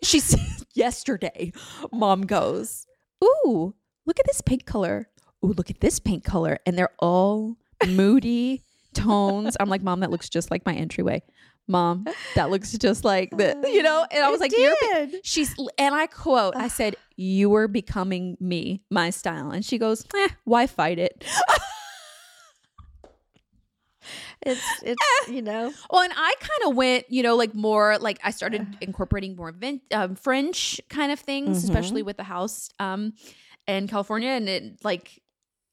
[0.02, 0.36] she's
[0.74, 1.52] yesterday
[1.92, 2.86] mom goes,
[3.24, 3.74] "Ooh,
[4.06, 5.08] look at this paint color.
[5.44, 7.56] Ooh, look at this paint color." And they're all
[7.86, 8.62] moody
[8.94, 9.56] tones.
[9.60, 11.22] I'm like, "Mom, that looks just like my entryway."
[11.70, 12.04] Mom,
[12.34, 15.20] that looks just like the, you know, and I was It like, "You're.
[15.22, 20.04] She's and I quote, I said, "You were becoming me, my style." And she goes,
[20.14, 21.24] eh, "Why fight it?"
[24.42, 25.70] It's it's you know.
[25.90, 29.52] Well, and I kind of went, you know, like more like I started incorporating more
[29.52, 31.68] vin- um, French kind of things, Mm-hmm.
[31.76, 33.12] especially with the house um,
[33.68, 35.20] in California, and it like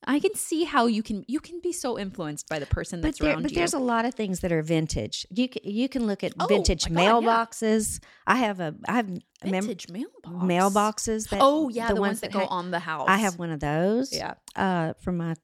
[0.10, 3.08] I can see how you can you can be so influenced by the person But,
[3.10, 3.56] that's there, around but you.
[3.56, 5.28] But there's a lot of things that are vintage.
[5.30, 7.12] You can, you can look at Oh, vintage God, yeah.
[7.12, 8.00] mailboxes.
[8.26, 10.46] I have a I have mem- vintage mailbox.
[10.46, 11.30] mailboxes.
[11.30, 13.08] That, Oh yeah, the, ones that, go ha- on the house.
[13.10, 14.14] I have one of those.
[14.16, 14.36] Yeah.
[14.56, 15.36] Uh, from my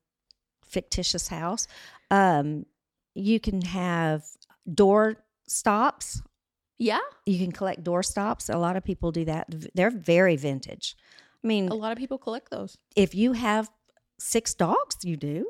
[0.66, 1.68] fictitious house.
[2.10, 2.66] Um,
[3.16, 4.24] you can have
[4.72, 6.22] door stops.
[6.80, 8.50] Yeah, You can collect door stops.
[8.50, 9.46] A lot of people do that.
[9.76, 10.96] They're very vintage.
[11.44, 12.78] I mean, a lot of people collect those.
[12.96, 13.70] if you have
[14.20, 15.48] six dogs, you do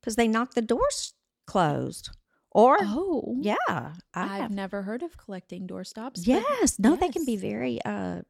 [0.00, 1.14] because they knock the doors
[1.46, 2.10] closed.
[2.52, 4.50] Or Oh, yeah, I I've have.
[4.50, 6.20] never heard of collecting door stops.
[6.20, 8.22] but Yes, no, they can be very uh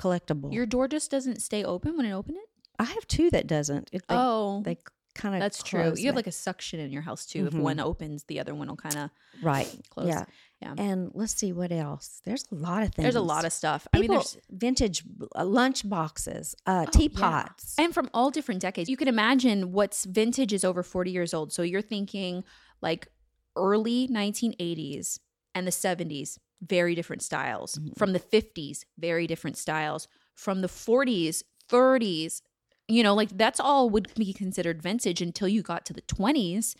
[0.00, 0.52] collectible.
[0.52, 2.48] Your door just doesn't stay open when it open it.
[2.78, 3.88] I have two that doesn't.
[3.92, 4.78] It, they, oh, they
[5.14, 5.94] kind of that's true.
[5.96, 7.46] You have like a suction in your house too.
[7.46, 7.60] If Mhm.
[7.60, 9.10] one opens, the other one will kind of
[9.42, 9.68] right.
[9.90, 10.08] close.
[10.08, 10.24] Yeah,
[10.62, 10.74] Yeah.
[10.78, 12.20] and let's see what else.
[12.24, 13.04] There's a lot of things.
[13.04, 13.86] There's a lot of stuff.
[13.92, 15.02] People, I mean, there's vintage
[15.36, 17.74] uh, lunch boxes, uh, Oh, teapots.
[17.76, 17.84] yeah.
[17.86, 18.88] and from all different decades.
[18.88, 21.52] You can imagine what's vintage is over 40 years old.
[21.52, 22.44] So you're thinking
[22.80, 23.08] like
[23.56, 25.18] early 1980s
[25.54, 27.76] and the 70s, very different styles.
[27.76, 27.94] Mm-hmm.
[27.98, 30.08] From the 50s, very different styles.
[30.34, 32.40] From the 40s, 30s,
[32.88, 36.74] you know, like that's all would be considered vintage until you got to the 20s.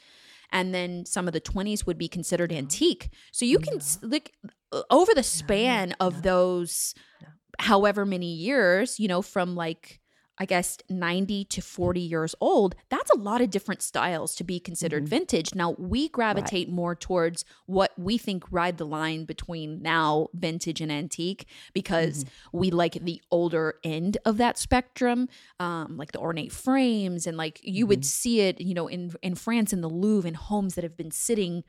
[0.53, 3.11] And then some of the 20s would be considered antique.
[3.33, 4.33] So you can, s like,
[4.91, 6.95] over the span of those
[7.59, 10.01] however many years, you know, from like
[10.43, 14.59] I guess 90 to 40 years old, that's a lot of different styles to be
[14.59, 15.11] considered mm-hmm.
[15.11, 15.55] vintage.
[15.55, 20.91] Now, we gravitate more towards what we think ride the line between now vintage and
[20.91, 22.59] antique because mm-hmm.
[22.59, 25.29] we like the older end of that spectrum,
[25.61, 28.07] um, like the ornate frames and like you would mm-hmm.
[28.07, 31.13] see it, you know, in in France in the Louvre in homes that have been
[31.13, 31.63] sitting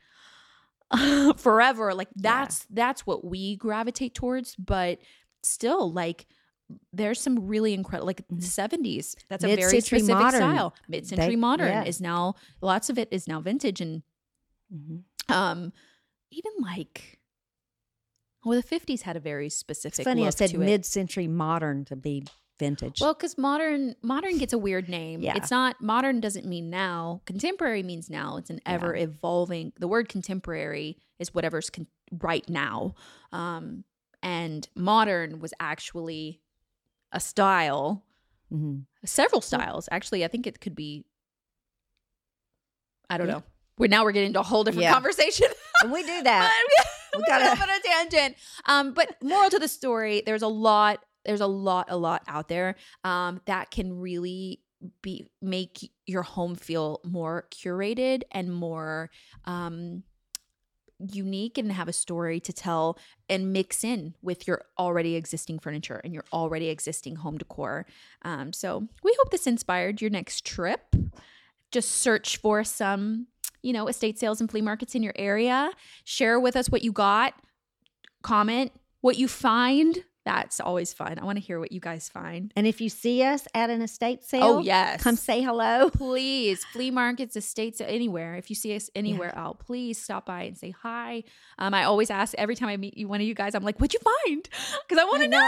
[1.36, 1.94] forever.
[1.94, 4.98] Like that's that's what we gravitate towards, but
[5.44, 6.26] still like
[6.92, 10.40] there's some really incredible like the 70s that's a very specific modern.
[10.40, 11.84] style mid-century They- modern yeah.
[11.84, 14.02] is now lots of it is now vintage and
[14.74, 15.02] Mhm.
[15.28, 15.72] um
[16.30, 17.20] even like
[18.44, 20.26] well the 50s had a very specific It's funny.
[20.26, 22.24] I said mid-century modern to be
[22.58, 23.00] vintage.
[23.00, 25.20] Well, because modern modern gets a weird name.
[25.22, 25.36] Yeah.
[25.36, 27.20] It's not modern doesn't mean now.
[27.26, 28.36] Contemporary means now.
[28.36, 29.72] It's an ever evolving.
[29.78, 32.94] The word contemporary is whatever's con- right now,
[33.32, 33.84] um,
[34.22, 36.40] and modern was actually
[37.14, 38.04] a style.
[38.52, 38.84] Mhm.
[39.06, 40.24] Several styles, actually.
[40.24, 41.04] I think it could be.
[43.10, 43.34] I don't Yeah.
[43.34, 43.42] know.
[43.78, 44.92] We're now we're getting into a whole different Yeah.
[44.92, 45.48] conversation.
[45.82, 46.52] and we do that.
[47.14, 48.36] we We gotta on a tangent.
[48.66, 52.48] Um, but moral to the story: there's a lot, there's a lot, a lot out
[52.48, 54.60] there um, that can really
[55.02, 59.10] be make your home feel more curated and more
[59.44, 60.02] um,
[60.98, 66.00] unique and have a story to tell and mix in with your already existing furniture
[66.04, 67.86] and your already existing home decor.
[68.22, 70.94] Um, so we hope this inspired your next trip.
[71.70, 73.26] Just search for some,
[73.62, 75.70] you know, estate sales and flea markets in your area.
[76.04, 77.34] Share with us what you got.
[78.22, 78.70] Comment
[79.00, 80.04] what you find.
[80.24, 81.18] That's always fun.
[81.18, 82.50] I want to hear what you guys find.
[82.56, 85.02] And if you see us at an estate sale, Oh, yes.
[85.02, 85.90] come say hello.
[85.94, 90.56] please flea markets estates anywhere if you see us anywhere out please stop by and
[90.56, 91.22] say hi
[91.58, 93.78] um, i always ask every time i meet you one of you guys i'm like
[93.78, 94.48] what'd you find
[94.88, 95.38] because i want to know,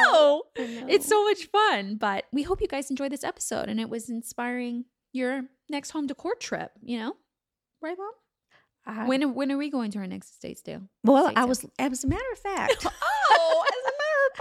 [0.57, 0.64] know.
[0.66, 0.87] Know.
[0.89, 4.09] it's so much fun but we hope you guys enjoyed this episode and it was
[4.09, 7.14] inspiring your next home decor trip you know
[7.83, 8.11] right mom
[8.87, 11.49] I- when when are we going to our next estate sale well, estate I sale?
[11.49, 12.87] was, as a matter of fact,
[13.31, 13.64] oh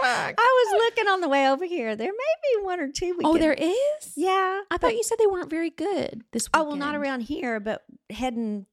[0.00, 1.96] a matter of fact I was looking on the way over here.
[1.96, 3.16] There may be one or two.
[3.18, 4.60] We oh could- there is Yeah.
[4.70, 7.82] i thought you said they weren't very good this Oh well, not around here, but
[8.10, 8.66] heading.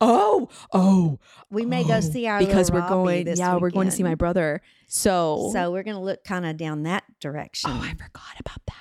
[0.00, 1.18] oh oh
[1.50, 2.00] We may go oh.
[2.00, 5.50] see our because we're Robbie going this yeah we're going to see my brother so
[5.52, 7.70] So we're going to look kind of down that direction.
[7.72, 8.74] oh i forgot about that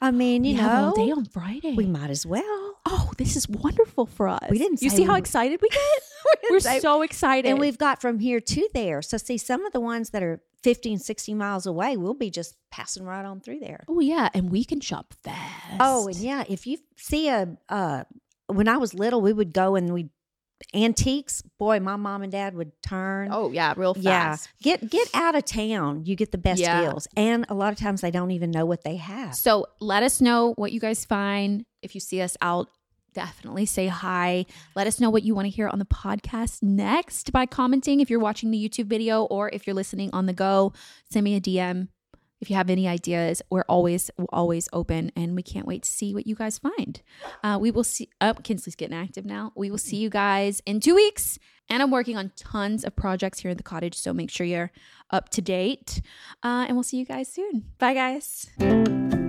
[0.00, 2.76] I mean, you we know, have all day on friday we might as well.
[2.86, 5.80] oh this is wonderful for us We didn't you see we how excited we get
[6.50, 9.02] we're say- so excited And we've got from here to there.
[9.02, 12.30] So see, some of the ones that are 50 and 60 miles away, we'll be
[12.30, 13.84] just passing right on through there.
[13.88, 18.04] oh yeah and we can shop fast Oh, and yeah, if you see a, uh,
[18.48, 20.08] when I was little, we would go and we
[20.72, 21.42] antiques.
[21.58, 23.28] Boy, my mom and dad would turn.
[23.32, 26.04] oh yeah real fast yeah, get get out of town.
[26.06, 26.80] You get the best Yeah.
[26.80, 29.34] deals, and a lot of times they don't even know what they have.
[29.34, 31.64] So let us know what you guys find.
[31.82, 32.68] If you see us out,
[33.14, 34.44] definitely say hi.
[34.74, 38.10] Let us know what you want to hear on the podcast next by commenting if
[38.10, 40.72] you're watching the YouTube video or if you're listening on the go.
[41.10, 41.88] Send me a DM.
[42.40, 46.12] If you have any ideas, we're always always open, and we can't wait to see
[46.12, 47.00] what you guys find.
[47.42, 48.10] Uh, we will see.
[48.20, 49.52] Up, oh, Kinsley's getting active now.
[49.54, 51.38] We will see you guys in two weeks,
[51.70, 54.72] and I'm working on tons of projects here in the cottage, so make sure you're
[55.10, 56.02] up to date.
[56.42, 57.64] Uh, and we'll see you guys soon.
[57.78, 59.23] Bye, guys.